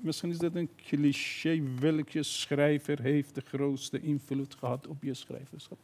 misschien 0.00 0.30
is 0.30 0.38
dat 0.38 0.54
een 0.54 0.70
cliché, 0.86 1.62
welke 1.80 2.22
schrijver 2.22 3.00
heeft 3.02 3.34
de 3.34 3.42
grootste 3.46 4.00
invloed 4.00 4.54
gehad 4.58 4.86
op 4.86 5.02
je 5.02 5.14
schrijverschap? 5.14 5.78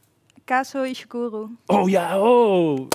Kazuo 0.45 0.83
Ishiguro. 0.83 1.51
Oh 1.66 1.88
ja, 1.88 2.21
oh. 2.21 2.88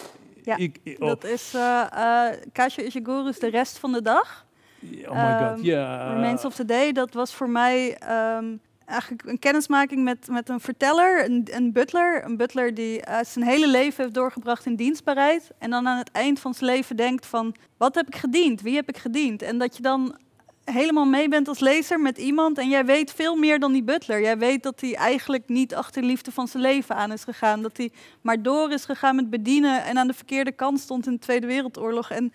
Ja, 0.43 0.57
ik, 0.57 0.79
oh, 0.99 1.07
Dat 1.07 1.23
is, 1.23 1.53
eh 1.53 1.85
eh 1.91 2.41
Kazuo 2.51 2.85
Ishiguro 2.85 3.27
is 3.27 3.39
de 3.39 3.49
rest 3.49 3.77
van 3.77 3.91
de 3.91 4.01
dag. 4.01 4.49
Oh 4.83 5.15
my 5.15 5.47
god, 5.47 5.57
ehm, 5.57 5.65
ja. 5.65 6.13
Remains 6.13 6.45
of 6.45 6.55
the 6.55 6.65
Day, 6.65 6.91
dat 6.91 7.13
was 7.13 7.33
voor 7.33 7.49
mij 7.49 7.97
ehm, 7.97 8.45
eigenlijk 8.85 9.25
een 9.25 9.39
kennismaking 9.39 10.03
met, 10.03 10.27
met 10.29 10.49
een 10.49 10.59
verteller, 10.59 11.25
een, 11.25 11.47
een 11.51 11.71
butler. 11.71 12.25
Een 12.25 12.37
butler 12.37 12.73
die 12.73 13.01
eh, 13.01 13.25
zijn 13.25 13.45
hele 13.45 13.67
leven 13.67 14.03
heeft 14.03 14.15
doorgebracht 14.15 14.65
in 14.65 14.75
dienstbaarheid. 14.75 15.51
En 15.57 15.69
dan 15.69 15.87
aan 15.87 15.97
het 15.97 16.11
eind 16.11 16.39
van 16.39 16.53
zijn 16.53 16.71
leven 16.71 16.95
denkt 16.95 17.25
van, 17.25 17.55
wat 17.77 17.95
heb 17.95 18.07
ik 18.07 18.15
gediend? 18.15 18.61
Wie 18.61 18.75
heb 18.75 18.89
ik 18.89 18.97
gediend? 18.97 19.41
En 19.41 19.57
dat 19.57 19.75
je 19.75 19.81
dan 19.81 20.17
helemaal 20.63 21.05
mee 21.05 21.27
bent 21.27 21.47
als 21.47 21.59
lezer 21.59 21.99
met 21.99 22.17
iemand 22.17 22.57
en 22.57 22.69
jij 22.69 22.85
weet 22.85 23.11
veel 23.11 23.35
meer 23.35 23.59
dan 23.59 23.71
die 23.71 23.83
butler. 23.83 24.21
Jij 24.21 24.37
weet 24.37 24.63
dat 24.63 24.81
hij 24.81 24.95
eigenlijk 24.95 25.43
niet 25.47 25.75
achter 25.75 26.01
de 26.01 26.07
liefde 26.07 26.31
van 26.31 26.47
zijn 26.47 26.63
leven 26.63 26.95
aan 26.95 27.11
is 27.11 27.23
gegaan. 27.23 27.61
Dat 27.61 27.77
hij 27.77 27.91
maar 28.21 28.41
door 28.41 28.71
is 28.71 28.85
gegaan 28.85 29.15
met 29.15 29.29
bedienen 29.29 29.83
en 29.83 29.97
aan 29.97 30.07
de 30.07 30.13
verkeerde 30.13 30.51
kant 30.51 30.79
stond 30.79 31.05
in 31.05 31.13
de 31.13 31.19
Tweede 31.19 31.47
Wereldoorlog. 31.47 32.11
En, 32.11 32.33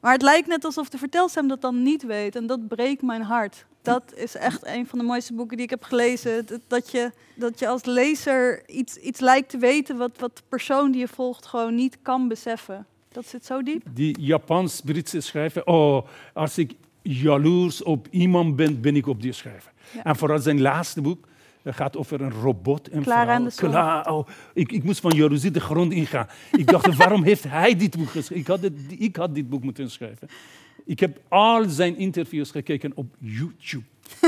maar 0.00 0.12
het 0.12 0.22
lijkt 0.22 0.48
net 0.48 0.64
alsof 0.64 0.88
de 0.88 0.98
vertelstem 0.98 1.48
dat 1.48 1.60
dan 1.60 1.82
niet 1.82 2.02
weet 2.02 2.36
en 2.36 2.46
dat 2.46 2.68
breekt 2.68 3.02
mijn 3.02 3.22
hart. 3.22 3.66
Dat 3.82 4.14
is 4.16 4.34
echt 4.34 4.66
een 4.66 4.86
van 4.86 4.98
de 4.98 5.04
mooiste 5.04 5.34
boeken 5.34 5.56
die 5.56 5.64
ik 5.64 5.70
heb 5.70 5.82
gelezen. 5.82 6.46
Dat- 6.68 6.90
je, 6.90 7.10
dat 7.34 7.58
je 7.58 7.68
als 7.68 7.84
lezer 7.84 8.68
iets, 8.68 8.96
iets 8.96 9.20
lijkt 9.20 9.48
te 9.50 9.58
weten 9.58 9.96
wat, 9.96 10.10
wat 10.18 10.36
de 10.36 10.42
persoon 10.48 10.90
die 10.90 11.00
je 11.00 11.08
volgt 11.08 11.46
gewoon 11.46 11.74
niet 11.74 11.98
kan 12.02 12.28
beseffen. 12.28 12.86
Dat 13.08 13.26
zit 13.26 13.44
zo 13.46 13.62
diep. 13.62 13.82
Die 13.94 14.20
Japans-Britse 14.20 15.20
schrijver, 15.20 15.66
oh, 15.66 16.06
als 16.34 16.58
ik 16.58 16.72
jaloers 17.02 17.82
op 17.82 18.06
iemand 18.10 18.56
ben, 18.56 18.80
ben 18.80 18.96
ik 18.96 19.06
op 19.06 19.22
die 19.22 19.32
schrijver. 19.32 19.72
Ja. 19.94 20.02
En 20.04 20.16
vooral 20.16 20.38
zijn 20.38 20.60
laatste 20.60 21.00
boek, 21.00 21.27
dat 21.68 21.76
gaat 21.76 21.96
over 21.96 22.20
een 22.20 22.30
robot. 22.32 22.88
En 22.88 23.02
de 23.02 23.50
Zon. 23.50 23.70
Cla- 23.70 24.02
oh, 24.02 24.28
ik, 24.54 24.72
ik 24.72 24.84
moest 24.84 25.00
van 25.00 25.10
jaloezie 25.10 25.50
de 25.50 25.60
grond 25.60 25.92
ingaan. 25.92 26.26
Ik 26.52 26.66
dacht, 26.66 26.96
waarom 27.02 27.22
heeft 27.22 27.44
hij 27.44 27.76
dit 27.76 27.96
boek 27.96 28.08
geschreven? 28.10 28.36
Ik 28.36 28.46
had, 28.46 28.60
dit, 28.60 28.72
ik 28.98 29.16
had 29.16 29.34
dit 29.34 29.48
boek 29.48 29.62
moeten 29.62 29.90
schrijven. 29.90 30.28
Ik 30.84 31.00
heb 31.00 31.20
al 31.28 31.68
zijn 31.68 31.96
interviews 31.96 32.50
gekeken 32.50 32.92
op 32.94 33.14
YouTube. 33.18 33.84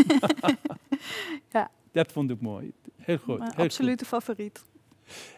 Ja. 1.52 1.70
Dat 1.92 2.12
vond 2.12 2.30
ik 2.30 2.40
mooi. 2.40 2.72
Heel 2.96 3.18
goed. 3.18 3.38
Mijn 3.38 3.52
heel 3.54 3.64
absolute 3.64 4.04
favoriet. 4.04 4.64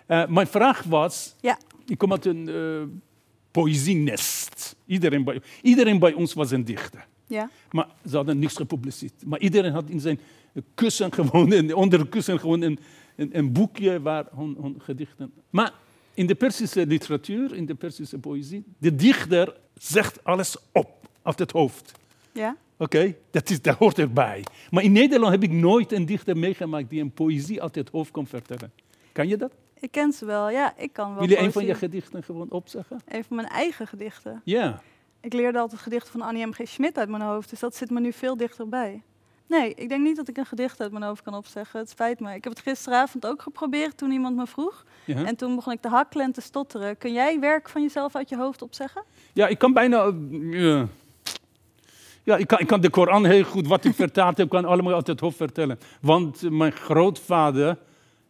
Eh, 0.07 0.27
mijn 0.27 0.47
vraag 0.47 0.83
was, 0.83 1.35
Ja. 1.41 1.59
ik 1.87 1.99
kom 1.99 2.13
uit 2.13 2.25
een 2.25 3.03
poëzienest. 3.51 4.77
Iedereen 4.87 5.25
bij, 5.25 5.43
iedereen 5.63 5.99
bij 5.99 6.13
ons 6.13 6.33
was 6.35 6.51
een 6.51 6.65
dichter. 6.65 7.07
Ja. 7.27 7.51
Maar 7.71 7.87
ze 8.09 8.17
hadden 8.17 8.39
niks 8.39 8.57
gepubliceerd. 8.57 9.13
Maar 9.27 9.39
iedereen 9.39 9.73
had 9.73 9.89
in 9.89 10.01
zijn 10.01 10.21
kussen 10.75 11.13
gewoon, 11.13 11.53
en 11.53 11.75
onder 11.75 12.09
kussen 12.09 12.39
gewoon 12.39 12.63
een, 12.63 12.79
een, 13.17 13.39
een 13.39 13.53
boekje 13.53 14.01
waar 14.01 14.27
hun, 14.37 14.57
hun 14.61 14.75
gedichten. 14.79 15.33
Maar 15.51 15.73
in 16.15 16.27
de 16.27 16.35
Persische 16.35 16.87
literatuur, 16.87 17.55
in 17.55 17.67
de 17.67 17.75
Persische 17.75 18.19
poëzie, 18.19 18.65
de 18.79 18.95
dichter 18.95 19.57
zegt 19.75 20.25
alles 20.25 20.57
op, 20.73 21.09
uit 21.23 21.39
het 21.39 21.51
hoofd. 21.51 21.93
Ja? 22.33 22.57
Oké, 22.77 23.15
dat, 23.31 23.51
is, 23.51 23.63
dat 23.63 23.77
hoort 23.77 23.99
erbij. 23.99 24.45
Maar 24.71 24.83
in 24.83 24.93
Nederland 24.93 25.33
heb 25.33 25.43
ik 25.43 25.51
nooit 25.51 25.93
een 25.93 26.07
dichter 26.07 26.37
meegemaakt 26.37 26.91
die 26.91 27.01
een 27.01 27.13
poëzie 27.13 27.63
uit 27.63 27.75
het 27.75 27.89
hoofd 27.89 28.11
kon 28.11 28.27
vertellen. 28.27 28.73
Kan 29.13 29.29
je 29.29 29.37
dat? 29.37 29.53
Ik 29.81 29.91
ken 29.91 30.13
ze 30.13 30.25
wel. 30.25 30.51
Ja, 30.51 30.77
ik 30.77 30.93
kan 30.93 31.09
wel. 31.09 31.27
Wil 31.27 31.37
je 31.37 31.43
een 31.43 31.53
van 31.53 31.65
je 31.65 31.75
gedichten 31.75 32.23
gewoon 32.23 32.51
opzeggen? 32.51 33.01
Een 33.09 33.25
van 33.25 33.37
mijn 33.37 33.49
eigen 33.49 33.87
gedichten. 33.87 34.41
Ja. 34.45 34.83
Ik 35.21 35.33
leerde 35.33 35.59
altijd 35.59 35.81
gedichten 35.81 36.13
van 36.13 36.21
Annie 36.21 36.47
M. 36.47 36.53
G. 36.53 36.61
Schmidt 36.65 36.99
uit 36.99 37.09
mijn 37.09 37.23
hoofd, 37.23 37.51
dus 37.51 37.61
dat 37.61 37.77
zit 37.77 37.91
me 37.91 38.01
nu 38.01 38.13
veel 38.13 38.37
dichterbij. 38.37 39.03
Nee, 39.59 39.75
ik 39.75 39.89
denk 39.89 40.03
niet 40.03 40.17
dat 40.17 40.29
ik 40.29 40.37
een 40.37 40.47
gedicht 40.47 40.81
uit 40.81 40.93
mijn 40.93 41.05
hoofd 41.05 41.23
kan 41.23 41.35
opzeggen. 41.35 41.81
Het 41.81 41.91
spijt 41.91 42.21
me. 42.21 42.35
Ik 42.35 42.45
heb 42.45 42.53
het 42.53 42.63
gisteravond 42.63 43.27
ook 43.27 43.43
geprobeerd 43.43 43.97
toen 43.97 44.11
iemand 44.11 44.37
me 44.37 44.47
vroeg. 44.47 44.85
ja. 45.05 45.25
En 45.25 45.37
toen 45.37 45.55
begon 45.55 45.73
ik 45.73 45.81
te 45.81 45.89
hakkelen 45.89 46.27
en 46.27 46.33
te 46.33 46.41
stotteren. 46.41 46.99
Kun 46.99 47.13
jij 47.13 47.41
werk 47.41 47.69
van 47.69 47.83
jezelf 47.83 48.15
uit 48.17 48.29
je 48.29 48.37
hoofd 48.37 48.63
opzeggen? 48.63 49.03
Ja, 49.33 49.47
ik 49.49 49.59
kan 49.59 49.73
bijna. 49.73 50.13
eh, 50.53 50.83
Ja, 52.25 52.37
ik, 52.37 52.47
kan, 52.47 52.59
ik 52.59 52.67
kan 52.67 52.81
de 52.81 52.91
Koran 52.91 53.25
heel 53.27 53.45
goed, 53.45 53.67
wat 53.67 53.85
ik 53.85 53.95
vertaald 54.05 54.37
heb, 54.37 54.49
kan 54.49 54.65
allemaal 54.65 54.95
uit 54.95 55.07
het 55.07 55.21
hoofd 55.21 55.37
vertellen. 55.37 55.79
Want 56.01 56.51
mijn 56.51 56.73
grootvader 56.73 57.79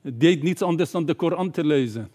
deed 0.03 0.43
niets 0.43 0.63
anders 0.63 0.91
dan 0.91 1.07
de 1.07 1.15
Koran 1.15 1.51
te 1.51 1.65
lezen. 1.65 2.11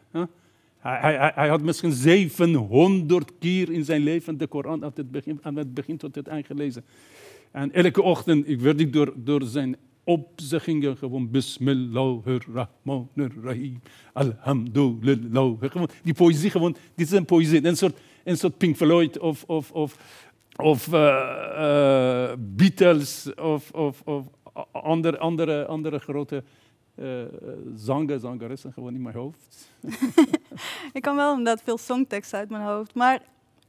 Hij, 0.78 1.00
hij, 1.17 1.32
hij- 1.36 1.48
had 1.48 1.62
misschien 1.62 1.91
700 1.91 3.32
keer 3.39 3.72
in 3.72 3.84
zijn 3.86 4.02
leven 4.02 4.38
de 4.38 4.48
Koran 4.48 4.84
het 4.84 5.12
begin, 5.12 5.39
aan 5.41 5.56
het 5.56 5.74
begin 5.74 5.98
tot 5.98 6.15
het 6.15 6.28
eind 6.28 6.46
gelezen. 6.46 6.86
En 7.52 7.72
elke 7.72 8.02
ochtend 8.02 8.48
werd 8.48 8.80
ik 8.80 8.94
door, 8.94 9.14
door 9.16 9.44
zijn 9.44 9.76
opzeggingen 10.04 10.98
gewoon 10.98 11.32
Bismillahirrahmanirrahim, 11.32 13.82
Alhamdulillah. 14.14 15.56
Gewoon, 15.60 15.90
die 16.04 16.14
poëzie 16.14 16.50
gewoon, 16.50 16.76
dit 16.96 17.08
is 17.08 17.12
een 17.12 17.26
poëzie, 17.26 17.66
een 17.66 17.78
soort, 17.78 17.98
een 18.24 18.38
soort 18.38 18.58
Pink 18.58 18.76
Floyd 18.76 19.20
of, 19.20 19.44
of, 19.44 19.72
of, 19.72 19.98
of 20.56 20.94
eh, 20.94 22.32
Beatles 22.40 23.34
of, 23.36 23.72
of, 23.72 24.02
of 24.06 24.26
andere, 24.72 25.18
andere, 25.18 25.66
andere 25.66 26.00
grote 26.00 26.44
zangers, 27.76 28.22
zangeressen 28.22 28.74
gewoon 28.74 28.94
in 28.94 29.02
mijn 29.02 29.16
hoofd. 29.16 29.72
Ik 30.94 31.02
kan 31.02 31.16
wel 31.16 31.30
inderdaad 31.30 31.62
veel 31.64 31.78
songtekst 31.78 32.34
uit 32.34 32.50
mijn 32.50 32.64
hoofd. 32.64 32.96
Maar 32.96 33.22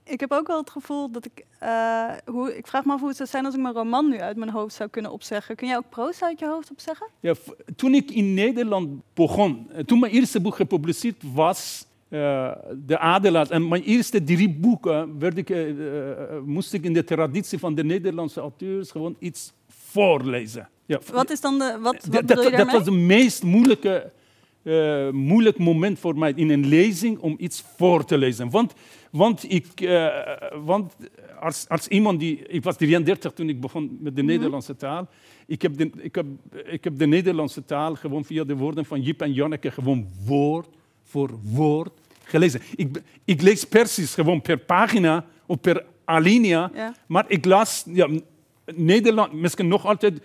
ik 0.08 0.20
heb 0.20 0.32
ook 0.32 0.46
wel 0.46 0.58
het 0.58 0.70
gevoel 0.70 1.10
dat 1.10 1.24
ik... 1.24 1.44
eh, 1.58 2.04
hoe, 2.26 2.56
ik 2.56 2.66
vraag 2.66 2.84
me 2.84 2.92
af 2.92 2.98
hoe 3.00 3.08
het 3.08 3.16
zou 3.16 3.28
zijn 3.28 3.44
als 3.44 3.54
ik 3.54 3.60
mijn 3.60 3.74
roman 3.74 4.08
nu 4.08 4.20
uit 4.20 4.36
mijn 4.36 4.50
hoofd 4.50 4.74
zou 4.74 4.88
kunnen 4.88 5.10
opzeggen. 5.12 5.56
Kun 5.56 5.66
jij 5.66 5.76
ook 5.76 5.88
proza 5.88 6.26
uit 6.26 6.38
je 6.38 6.46
hoofd 6.46 6.70
opzeggen? 6.70 7.06
Ja, 7.20 7.34
toen 7.76 7.94
ik 7.94 8.10
in 8.10 8.34
Nederland 8.34 8.88
begon, 9.14 9.66
eh, 9.70 9.84
toen 9.84 9.98
mijn 9.98 10.12
eerste 10.12 10.40
boek 10.40 10.54
gepubliceerd 10.54 11.22
was, 11.34 11.86
eh, 12.08 12.50
De 12.86 12.98
Adelaar, 12.98 13.50
en 13.50 13.68
mijn 13.68 13.82
eerste 13.82 14.24
drie 14.24 14.50
boeken 14.50 15.18
werd 15.18 15.38
ik, 15.38 15.54
moest 16.44 16.72
ik 16.72 16.84
in 16.84 16.92
de 16.92 17.04
traditie 17.04 17.58
van 17.58 17.74
de 17.74 17.84
Nederlandse 17.84 18.40
auteurs 18.40 18.90
gewoon 18.90 19.16
iets 19.18 19.52
voorlezen. 19.68 20.68
Ja, 20.86 21.00
Wat 21.12 21.30
is 21.30 21.40
dan 21.40 21.58
de... 21.58 21.78
Wat, 21.80 22.06
wat 22.10 22.28
dat, 22.28 22.42
dat, 22.42 22.72
was 22.72 22.84
het 22.84 22.90
meest 22.90 23.42
moeilijke 23.42 24.12
moeilijk 25.12 25.58
moment 25.58 25.98
voor 25.98 26.18
mij 26.18 26.32
in 26.34 26.50
een 26.50 26.66
lezing 26.66 27.18
om 27.18 27.34
iets 27.38 27.64
voor 27.76 28.04
te 28.04 28.18
lezen. 28.18 28.50
Want, 28.50 28.72
want, 29.10 29.52
ik, 29.52 29.80
eh, 29.80 30.06
want 30.64 30.94
als, 31.40 31.68
als 31.68 31.88
iemand 31.88 32.20
die... 32.20 32.46
Ik 32.46 32.62
was 32.64 32.76
33 32.76 33.32
toen 33.32 33.48
ik 33.48 33.60
begon 33.60 33.98
met 34.00 34.16
de 34.16 34.22
Mhm. 34.22 34.30
Nederlandse 34.30 34.76
taal. 34.76 35.08
Ik 35.46 35.62
heb, 35.62 35.76
de, 35.76 35.90
ik, 35.96 36.14
heb, 36.14 36.26
ik 36.64 36.84
heb 36.84 36.98
de 36.98 37.06
Nederlandse 37.06 37.64
taal 37.64 37.94
gewoon 37.94 38.24
via 38.24 38.44
de 38.44 38.56
woorden 38.56 38.84
van 38.84 39.02
Jip 39.02 39.22
en 39.22 39.32
Janneke 39.32 39.70
gewoon 39.70 40.08
woord 40.24 40.68
voor 41.02 41.30
woord 41.42 41.92
gelezen. 42.22 42.60
Ik, 42.76 43.02
ik 43.24 43.42
lees 43.42 43.64
Persisch 43.64 44.14
gewoon 44.14 44.40
per 44.42 44.58
pagina 44.58 45.24
of 45.46 45.60
per 45.60 45.84
alinea. 46.04 46.70
Ja. 46.74 46.94
Maar 47.06 47.24
ik 47.28 47.44
las 47.44 47.84
ja, 47.86 48.08
Nederland 48.74 49.32
misschien 49.32 49.68
nog 49.68 49.86
altijd 49.86 50.20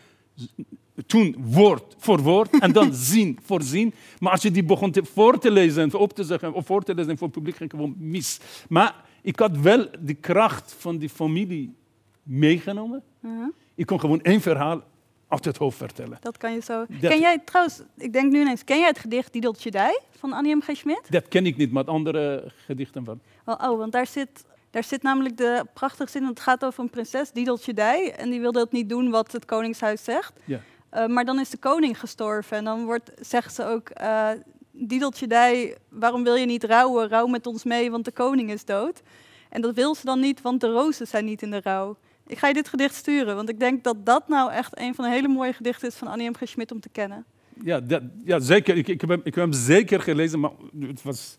toen 1.06 1.36
woord 1.40 1.96
voor 1.98 2.22
woord 2.22 2.60
en 2.60 2.72
dan 2.72 2.94
zin 3.14 3.40
voor 3.44 3.62
zin. 3.62 3.94
Maar 4.20 4.32
als 4.32 4.42
je 4.42 4.52
die 4.52 4.64
begon 4.64 4.92
te, 4.92 5.04
voor 5.06 5.40
te 5.40 5.52
lezen 5.52 5.84
en 5.84 5.94
op 5.94 6.14
te 6.14 6.24
zeggen 6.24 6.54
of 6.54 6.66
voor 6.66 6.84
te 6.84 6.96
lezen 6.96 7.18
voor 7.18 7.28
het 7.28 7.36
publiek, 7.36 7.56
ging 7.56 7.70
gewoon 7.72 7.96
mis. 7.98 8.40
Maar 8.70 8.96
ik 9.22 9.40
had 9.40 9.58
wel 9.58 9.88
de 10.00 10.14
kracht 10.14 10.76
van 10.78 10.98
die 10.98 11.10
familie 11.10 11.76
meegenomen. 12.24 13.04
Mhm. 13.20 13.48
Ik 13.76 13.86
kon 13.86 14.00
gewoon 14.00 14.22
één 14.22 14.42
verhaal 14.42 14.82
uit 15.28 15.46
het 15.46 15.58
hoofd 15.58 15.78
vertellen. 15.78 16.18
Dat 16.22 16.38
kan 16.38 16.54
je 16.54 16.62
zo. 16.62 16.86
Dat- 16.90 17.12
Ken 17.12 17.20
jij 17.20 17.40
trouwens, 17.46 17.82
ik 17.98 18.14
denk 18.14 18.32
nu 18.32 18.42
ineens, 18.42 18.64
ken 18.64 18.78
jij 18.80 18.88
het 18.88 19.00
gedicht 19.00 19.34
Diedeltje 19.34 19.72
Dij 19.72 20.00
van 20.18 20.34
Annie 20.34 20.56
M. 20.56 20.62
G. 20.62 20.70
Schmidt? 20.76 21.12
Dat 21.12 21.28
ken 21.28 21.46
ik 21.46 21.58
niet, 21.58 21.72
maar 21.72 21.84
andere 21.86 22.52
gedichten 22.66 23.06
van. 23.06 23.20
Oh, 23.46 23.78
want 23.78 23.92
daar 23.92 24.08
zit, 24.08 24.46
Daar 24.72 24.84
zit 24.84 25.02
namelijk 25.04 25.38
de 25.38 25.66
prachtige 25.74 26.12
zin, 26.12 26.24
het 26.24 26.40
gaat 26.40 26.66
over 26.66 26.84
een 26.84 26.90
prinses, 26.90 27.32
Diedeltje 27.32 27.74
Dij. 27.74 28.14
En 28.18 28.30
die 28.30 28.40
wilde 28.40 28.60
het 28.60 28.72
niet 28.72 28.90
doen 28.90 29.10
wat 29.10 29.32
het 29.32 29.46
koningshuis 29.46 30.04
zegt. 30.04 30.34
Ja. 30.46 30.60
Uh, 30.96 31.08
maar 31.08 31.26
dan 31.26 31.40
is 31.40 31.50
de 31.50 31.58
koning 31.58 32.00
gestorven. 32.00 32.58
En 32.58 32.64
dan 32.64 32.86
wordt, 32.86 33.12
zegt 33.22 33.54
ze 33.54 33.66
ook, 33.66 33.90
uh, 34.02 34.30
Diedeltje 34.72 35.28
Dij, 35.28 35.78
waarom 35.90 36.24
wil 36.24 36.36
je 36.36 36.46
niet 36.46 36.64
rouwen? 36.64 37.10
Rouw 37.10 37.28
met 37.28 37.48
ons 37.48 37.64
mee, 37.64 37.92
want 37.92 38.06
de 38.06 38.12
koning 38.12 38.52
is 38.52 38.66
dood. 38.66 39.02
En 39.50 39.62
dat 39.62 39.76
wil 39.76 39.96
ze 39.96 40.06
dan 40.06 40.20
niet, 40.20 40.42
want 40.42 40.62
de 40.62 40.68
rozen 40.68 41.08
zijn 41.08 41.26
niet 41.26 41.42
in 41.42 41.52
de 41.52 41.62
rouw. 41.64 41.98
Ik 42.28 42.38
ga 42.38 42.48
je 42.48 42.54
dit 42.54 42.68
gedicht 42.68 42.96
sturen, 42.96 43.36
want 43.36 43.50
ik 43.50 43.60
denk 43.60 43.84
dat 43.84 44.06
dat 44.06 44.28
nou 44.28 44.52
echt 44.52 44.80
een 44.80 44.96
van 44.96 45.06
de 45.06 45.12
hele 45.12 45.28
mooie 45.28 45.54
gedichten 45.54 45.88
is 45.88 45.96
van 45.96 46.08
Annie 46.08 46.30
M. 46.30 46.34
G. 46.34 46.48
Schmidt 46.48 46.72
om 46.72 46.80
te 46.80 46.90
kennen. 46.90 47.26
Ja, 47.64 47.80
dat, 47.80 48.02
ja 48.26 48.40
zeker. 48.40 48.78
Ik, 48.78 48.88
ik, 48.88 49.02
heb 49.02 49.10
hem, 49.10 49.22
ik 49.24 49.36
heb 49.36 49.44
hem 49.44 49.54
zeker 49.54 50.02
gelezen, 50.02 50.40
maar 50.40 50.52
het 50.80 51.02
was 51.02 51.36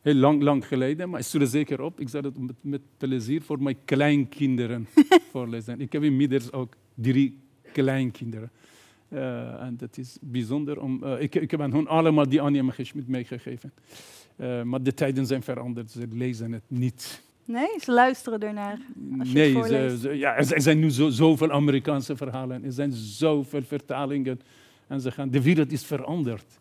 heel 0.00 0.14
lang, 0.14 0.42
lang 0.42 0.66
geleden. 0.66 1.10
Maar 1.10 1.20
ik 1.20 1.26
stuur 1.26 1.40
er 1.40 1.46
zeker 1.46 1.80
op. 1.80 2.00
Ik 2.00 2.08
zal 2.08 2.22
het 2.22 2.38
met, 2.38 2.56
met 2.60 2.80
plezier 2.96 3.42
voor 3.42 3.62
mijn 3.62 3.76
kleinkinderen 3.84 4.88
voorlezen. 5.32 5.80
Ik 5.80 5.92
heb 5.92 6.02
inmiddels 6.02 6.52
ook 6.52 6.74
drie 6.94 7.40
kleinkinderen. 7.72 8.50
Uh, 9.08 9.62
en 9.62 9.76
dat 9.76 9.98
is 9.98 10.16
bijzonder. 10.20 10.80
Om, 10.80 11.00
uh, 11.04 11.20
ik, 11.20 11.34
ik 11.34 11.50
heb 11.50 11.60
hun 11.60 11.88
allemaal 11.88 12.28
die. 12.28 12.40
Schmidt 12.82 13.08
meegegeven. 13.08 13.72
Uh, 14.36 14.62
maar 14.62 14.82
de 14.82 14.94
tijden 14.94 15.26
zijn 15.26 15.42
veranderd. 15.42 15.90
Ze 15.90 16.06
lezen 16.12 16.52
het 16.52 16.62
niet. 16.66 17.22
Nee, 17.44 17.68
ze 17.80 17.92
luisteren 17.92 18.40
ernaar. 18.40 18.78
Als 19.18 19.28
je 19.28 19.34
nee, 19.34 19.56
het 19.56 19.66
ze, 19.66 19.98
ze, 20.00 20.08
ja, 20.08 20.36
er 20.36 20.62
zijn 20.62 20.78
nu 20.78 20.90
zo, 20.90 21.08
zoveel 21.08 21.50
Amerikaanse 21.50 22.16
verhalen. 22.16 22.64
Er 22.64 22.72
zijn 22.72 22.92
zoveel 22.92 23.62
vertalingen. 23.62 24.40
En 24.86 25.00
ze 25.00 25.10
gaan, 25.10 25.30
de 25.30 25.42
wereld 25.42 25.72
is 25.72 25.84
veranderd. 25.84 26.58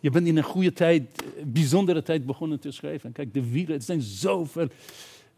Je 0.00 0.10
bent 0.10 0.26
in 0.26 0.36
een 0.36 0.42
goede 0.42 0.72
tijd, 0.72 1.24
bijzondere 1.44 2.02
tijd 2.02 2.26
begonnen 2.26 2.60
te 2.60 2.70
schrijven. 2.70 3.12
Kijk, 3.12 3.34
de 3.34 3.50
wereld, 3.50 3.78
er 3.78 3.82
zijn 3.82 4.00
zoveel. 4.00 4.68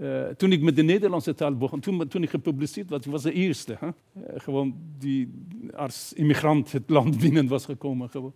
Uh, 0.00 0.26
toen 0.26 0.52
ik 0.52 0.62
met 0.62 0.76
de 0.76 0.82
Nederlandse 0.82 1.34
taal 1.34 1.56
begon, 1.56 1.80
toen, 1.80 2.08
toen 2.08 2.22
ik 2.22 2.30
gepubliceerd 2.30 2.90
was, 2.90 3.06
was 3.06 3.22
de 3.22 3.32
eerste. 3.32 3.76
Hè? 3.78 3.86
Uh, 3.86 4.40
gewoon 4.40 4.74
die 4.98 5.44
als 5.76 6.12
immigrant 6.12 6.72
het 6.72 6.90
land 6.90 7.18
binnen 7.22 7.48
was 7.48 7.64
gekomen. 7.64 8.10
Gewoon. 8.10 8.34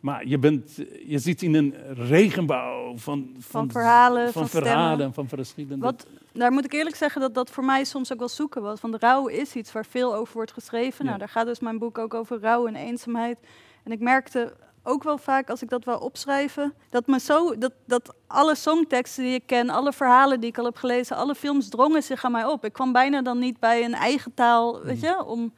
Maar 0.00 0.26
je, 0.26 0.38
bent, 0.38 0.76
je 1.06 1.18
zit 1.18 1.42
in 1.42 1.54
een 1.54 1.74
regenbouw 1.94 2.96
van, 2.96 3.30
van, 3.32 3.40
van 3.40 3.70
verhalen, 3.70 4.32
van, 4.32 4.48
van 4.48 4.62
verhalen, 4.62 5.14
van 5.14 5.28
verschillende... 5.28 5.84
Wat, 5.84 6.06
daar 6.32 6.52
moet 6.52 6.64
ik 6.64 6.72
eerlijk 6.72 6.96
zeggen 6.96 7.20
dat 7.20 7.34
dat 7.34 7.50
voor 7.50 7.64
mij 7.64 7.84
soms 7.84 8.12
ook 8.12 8.18
wel 8.18 8.28
zoeken 8.28 8.62
was. 8.62 8.80
Want 8.80 8.94
rouw 8.94 9.26
is 9.26 9.54
iets 9.54 9.72
waar 9.72 9.86
veel 9.86 10.14
over 10.14 10.34
wordt 10.34 10.52
geschreven. 10.52 10.98
Ja. 10.98 11.04
Nou, 11.04 11.18
daar 11.18 11.28
gaat 11.28 11.46
dus 11.46 11.60
mijn 11.60 11.78
boek 11.78 11.98
ook 11.98 12.14
over 12.14 12.40
rouw 12.40 12.66
en 12.66 12.74
eenzaamheid. 12.74 13.38
En 13.82 13.92
ik 13.92 14.00
merkte 14.00 14.52
ook 14.82 15.02
wel 15.02 15.18
vaak 15.18 15.50
als 15.50 15.62
ik 15.62 15.68
dat 15.68 15.84
wou 15.84 16.00
opschrijven, 16.00 16.74
dat, 16.90 17.06
me 17.06 17.18
zo, 17.20 17.58
dat, 17.58 17.72
dat 17.86 18.14
alle 18.26 18.54
songteksten 18.54 19.24
die 19.24 19.34
ik 19.34 19.46
ken, 19.46 19.70
alle 19.70 19.92
verhalen 19.92 20.40
die 20.40 20.48
ik 20.48 20.58
al 20.58 20.64
heb 20.64 20.76
gelezen, 20.76 21.16
alle 21.16 21.34
films 21.34 21.68
drongen 21.68 22.02
zich 22.02 22.24
aan 22.24 22.32
mij 22.32 22.44
op. 22.44 22.64
Ik 22.64 22.72
kwam 22.72 22.92
bijna 22.92 23.22
dan 23.22 23.38
niet 23.38 23.60
bij 23.60 23.84
een 23.84 23.94
eigen 23.94 24.34
taal, 24.34 24.80
weet 24.80 25.00
je, 25.00 25.24
om 25.24 25.52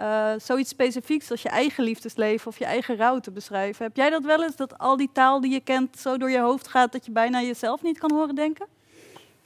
uh, 0.00 0.32
zoiets 0.36 0.70
specifieks 0.70 1.30
als 1.30 1.42
je 1.42 1.48
eigen 1.48 1.84
liefdesleven 1.84 2.46
of 2.46 2.58
je 2.58 2.64
eigen 2.64 2.96
rouw 2.96 3.18
te 3.18 3.30
beschrijven. 3.30 3.84
Heb 3.84 3.96
jij 3.96 4.10
dat 4.10 4.24
wel 4.24 4.42
eens, 4.42 4.56
dat 4.56 4.78
al 4.78 4.96
die 4.96 5.10
taal 5.12 5.40
die 5.40 5.52
je 5.52 5.60
kent 5.60 5.98
zo 5.98 6.16
door 6.16 6.30
je 6.30 6.40
hoofd 6.40 6.68
gaat 6.68 6.92
dat 6.92 7.06
je 7.06 7.12
bijna 7.12 7.40
jezelf 7.40 7.82
niet 7.82 7.98
kan 7.98 8.12
horen 8.12 8.34
denken? 8.34 8.66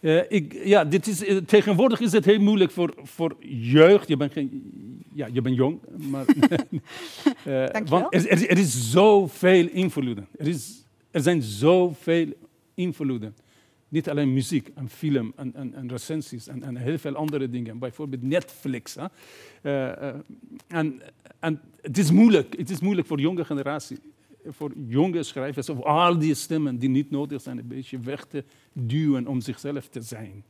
Uh, 0.01 0.23
ik, 0.29 0.65
ja, 0.65 0.85
dit 0.85 1.07
is, 1.07 1.25
uh, 1.25 1.37
tegenwoordig 1.37 2.01
is 2.01 2.13
het 2.13 2.25
heel 2.25 2.41
moeilijk 2.41 2.71
voor, 2.71 2.95
voor 3.03 3.37
jeugd. 3.49 4.09
Je 4.09 4.17
bent, 4.17 4.33
geen, 4.33 4.73
ja, 5.15 5.29
je 5.33 5.41
bent 5.41 5.57
jong, 5.57 5.81
maar. 5.97 6.25
uh, 7.47 7.67
want 7.87 8.15
er, 8.15 8.29
er, 8.29 8.49
er, 8.49 8.59
is 8.59 8.91
zoveel 8.91 9.69
invloeden. 9.69 10.29
Er, 10.37 10.49
is, 10.49 10.85
er 11.11 11.21
zijn 11.21 11.43
zoveel 11.43 12.27
invloeden. 12.75 13.37
Niet 13.89 14.09
alleen 14.09 14.33
muziek 14.33 14.71
en 14.75 14.89
film 14.89 15.33
en, 15.37 15.55
en, 15.55 15.75
en 15.75 15.89
recensies 15.89 16.49
en, 16.49 16.63
en, 16.63 16.77
heel 16.77 16.99
veel 16.99 17.15
andere 17.15 17.51
dingen. 17.51 17.79
Bijvoorbeeld 17.79 18.23
Netflix. 18.23 18.95
Hè. 18.95 19.07
en, 20.67 21.03
en 21.39 21.61
het 21.81 21.99
is 21.99 22.11
moeilijk. 22.11 22.55
Het 22.59 22.71
is 22.71 22.81
moeilijk 22.81 23.07
voor 23.07 23.17
de 23.17 23.23
jonge 23.23 23.45
generatie 23.45 23.99
voor 24.49 24.73
jonge 24.87 25.23
schrijvers, 25.23 25.69
of 25.69 25.83
al 25.83 26.19
die 26.19 26.35
stemmen 26.35 26.79
die 26.79 26.89
niet 26.89 27.11
nodig 27.11 27.43
zijn, 27.43 27.59
een 27.59 27.69
beetje 27.69 27.99
weg 27.99 28.25
te 28.25 28.45
duwen 28.73 29.27
om 29.27 29.41
zichzelf 29.41 29.89
te 29.89 30.01
zijn. 30.01 30.45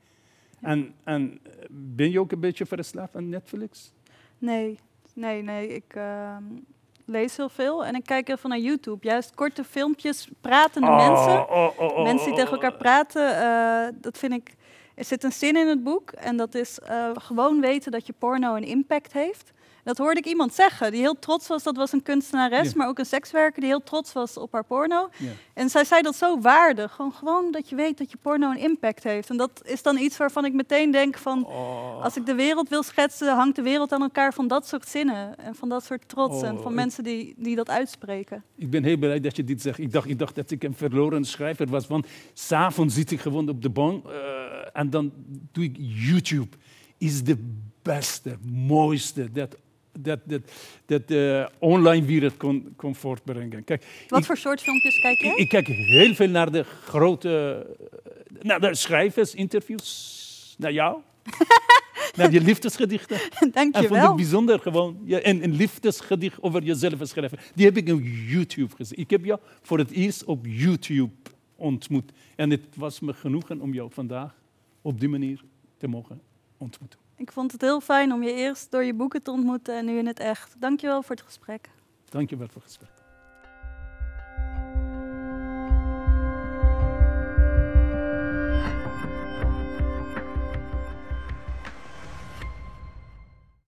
En, 0.61 0.95
en 1.05 1.41
ben 1.71 2.11
je 2.11 2.21
ook 2.21 2.33
een 2.33 2.41
beetje 2.41 2.67
verslaafd 2.67 3.17
aan 3.17 3.29
Netflix? 3.29 3.93
Nee, 4.39 4.79
nee, 5.15 5.43
nee. 5.43 5.69
Ik 5.69 5.95
uh, 5.97 6.37
lees 7.05 7.37
heel 7.37 7.49
veel 7.49 7.85
en 7.85 7.95
ik 7.95 8.05
kijk 8.05 8.27
heel 8.27 8.37
veel 8.37 8.51
naar 8.51 8.59
YouTube. 8.59 9.07
Juist 9.07 9.35
korte 9.35 9.65
filmpjes, 9.65 10.29
pratende 10.41 10.89
oh, 10.89 10.97
mensen. 10.97 11.51
Oh, 11.51 11.79
oh, 11.79 12.03
mensen 12.03 12.27
die 12.27 12.37
tegen 12.37 12.53
elkaar 12.53 12.77
praten, 12.77 13.23
uh, 13.23 14.01
dat 14.01 14.19
vind 14.19 14.33
ik... 14.33 14.57
Er 14.95 15.05
zit 15.05 15.25
een 15.25 15.33
zin 15.33 15.57
in 15.57 15.67
het 15.67 15.83
boek 15.83 16.11
en 16.11 16.37
dat 16.37 16.55
is 16.55 16.79
uh, 16.91 17.11
gewoon 17.15 17.61
weten 17.61 17.93
dat 17.93 18.07
je 18.07 18.15
porno 18.19 18.57
een 18.57 18.65
impact 18.65 19.13
heeft. 19.13 19.53
Dat 19.89 19.99
hoorde 19.99 20.21
ik 20.21 20.27
iemand 20.27 20.55
zeggen, 20.55 20.91
die 20.91 21.01
heel 21.01 21.19
trots 21.19 21.47
was. 21.47 21.63
Dat 21.63 21.77
was 21.77 21.93
een 21.93 22.03
kunstenares, 22.03 22.75
maar 22.75 22.89
ook 22.89 22.99
een 22.99 23.07
sekswerker 23.07 23.61
die 23.61 23.71
heel 23.71 23.83
trots 23.83 24.13
was 24.13 24.37
op 24.37 24.53
haar 24.53 24.65
porno. 24.65 25.09
En 25.55 25.71
zij 25.71 25.85
zei 25.85 26.03
dat 26.03 26.17
zo 26.17 26.41
waardig. 26.41 26.93
Gewoon, 26.93 27.13
gewoon 27.13 27.51
dat 27.53 27.69
je 27.69 27.77
weet 27.77 27.99
dat 27.99 28.11
je 28.11 28.17
porno 28.23 28.51
een 28.51 28.59
impact 28.59 29.05
heeft. 29.05 29.31
En 29.31 29.37
dat 29.37 29.51
is 29.65 29.83
dan 29.83 29.99
iets 29.99 30.17
waarvan 30.17 30.45
ik 30.45 30.53
meteen 30.53 30.91
denk 30.91 31.19
van... 31.19 31.47
Oh. 31.47 32.03
Als 32.03 32.17
ik 32.17 32.27
de 32.27 32.35
wereld 32.35 32.69
wil 32.69 32.83
schetsen, 32.83 33.35
hangt 33.37 33.57
de 33.57 33.63
wereld 33.63 33.93
aan 33.93 34.03
elkaar 34.03 34.35
van 34.35 34.49
dat 34.49 34.67
soort 34.69 34.89
zinnen. 34.89 35.39
En 35.39 35.55
van 35.55 35.69
dat 35.69 35.85
soort 35.85 36.09
trots. 36.09 36.43
en 36.43 36.57
Oh, 36.57 36.63
van 36.63 36.71
ik- 36.71 36.77
mensen 36.77 37.05
die, 37.05 37.35
die 37.37 37.57
dat 37.57 37.69
uitspreken. 37.71 38.45
Ik 38.57 38.71
ben 38.71 38.85
heel 38.85 38.97
blij 38.97 39.21
dat 39.21 39.37
je 39.37 39.45
dit 39.45 39.63
zegt. 39.63 39.79
Ik 39.79 39.93
dacht, 39.93 40.09
ik 40.09 40.19
dacht 40.19 40.35
dat 40.35 40.51
ik 40.51 40.63
een 40.65 40.75
verloren 40.75 41.25
schrijver 41.25 41.67
was. 41.67 41.87
Want 41.87 42.07
s'avonds 42.33 42.95
zit 42.95 43.11
ik 43.11 43.21
gewoon 43.21 43.49
op 43.49 43.63
de 43.63 43.71
bank 43.71 44.07
eh, 44.07 44.13
en 44.73 44.91
dan 44.91 45.13
doe 45.53 45.65
ik 45.65 45.77
YouTube. 45.79 46.57
Is 46.99 47.23
de 47.25 47.37
beste, 47.83 48.37
mooiste 48.53 49.33
dat, 49.33 49.57
dat, 50.05 50.21
dat, 50.25 50.41
dat 50.87 51.09
de 51.09 51.49
online 51.59 52.07
wereld 52.07 52.37
kon, 52.37 52.73
kon 52.77 52.95
voortbrengen. 52.95 53.65
Kijk, 53.65 53.85
Wat 54.09 54.19
ik, 54.19 54.25
voor 54.25 54.37
soort 54.37 54.61
filmpjes 54.61 55.01
kijk 55.01 55.19
ik, 55.19 55.25
jij? 55.25 55.37
ik 55.37 55.49
kijk 55.49 55.67
heel 55.67 56.15
veel 56.15 56.29
naar 56.29 56.53
de 56.53 56.65
grote 56.65 57.67
eh, 57.81 58.43
naar 58.43 58.61
de 58.61 58.75
schrijvers, 58.75 59.35
interviews, 59.35 60.55
naar 60.59 60.73
jou. 60.73 61.01
naar 62.17 62.33
je 62.33 62.41
liefdesgedichten. 62.41 63.19
Dank 63.53 63.77
je 63.77 63.83
vond 63.83 63.85
ik 63.85 64.03
wel. 64.03 64.15
bijzonder 64.15 64.61
gewoon. 64.61 65.01
Ja, 65.05 65.19
en 65.19 65.45
een 65.45 65.53
liefdesgedicht 65.55 66.43
over 66.43 66.63
jezelf 66.63 66.99
schrijven. 67.03 67.39
Die 67.55 67.65
heb 67.65 67.77
ik 67.77 67.89
op 67.89 68.01
YouTube 68.29 68.77
gezien. 68.77 68.99
Ik 68.99 69.11
heb 69.11 69.25
jou 69.25 69.41
voor 69.63 69.79
het 69.79 69.91
eerst 69.91 70.25
op 70.25 70.47
YouTube 70.47 71.13
ontmoet. 71.57 72.13
En 72.37 72.51
het 72.51 72.65
was 72.75 73.01
me 73.01 73.13
genoegen 73.13 73.61
om 73.61 73.75
jou 73.75 73.91
vandaag 73.93 74.35
op 74.83 75.01
die 75.01 75.09
manier 75.09 75.41
te 75.77 75.89
mogen 75.89 76.21
ontmoeten. 76.57 76.99
Ik 77.19 77.33
vond 77.33 77.53
het 77.53 77.61
heel 77.61 77.81
fijn 77.81 78.13
om 78.13 78.23
je 78.23 78.33
eerst 78.33 78.71
door 78.71 78.85
je 78.85 78.95
boeken 78.95 79.23
te 79.23 79.31
ontmoeten 79.31 79.77
en 79.77 79.85
nu 79.85 79.99
in 79.99 80.07
het 80.07 80.21
echt. 80.21 80.55
Dank 80.59 80.81
je 80.81 80.87
wel 80.87 81.03
voor 81.03 81.17
het 81.17 81.25
gesprek. 81.25 81.69
Dank 82.09 82.31
je 82.31 82.37
wel 82.37 82.47
voor 82.47 82.63
het 82.63 82.65
gesprek. 82.65 82.98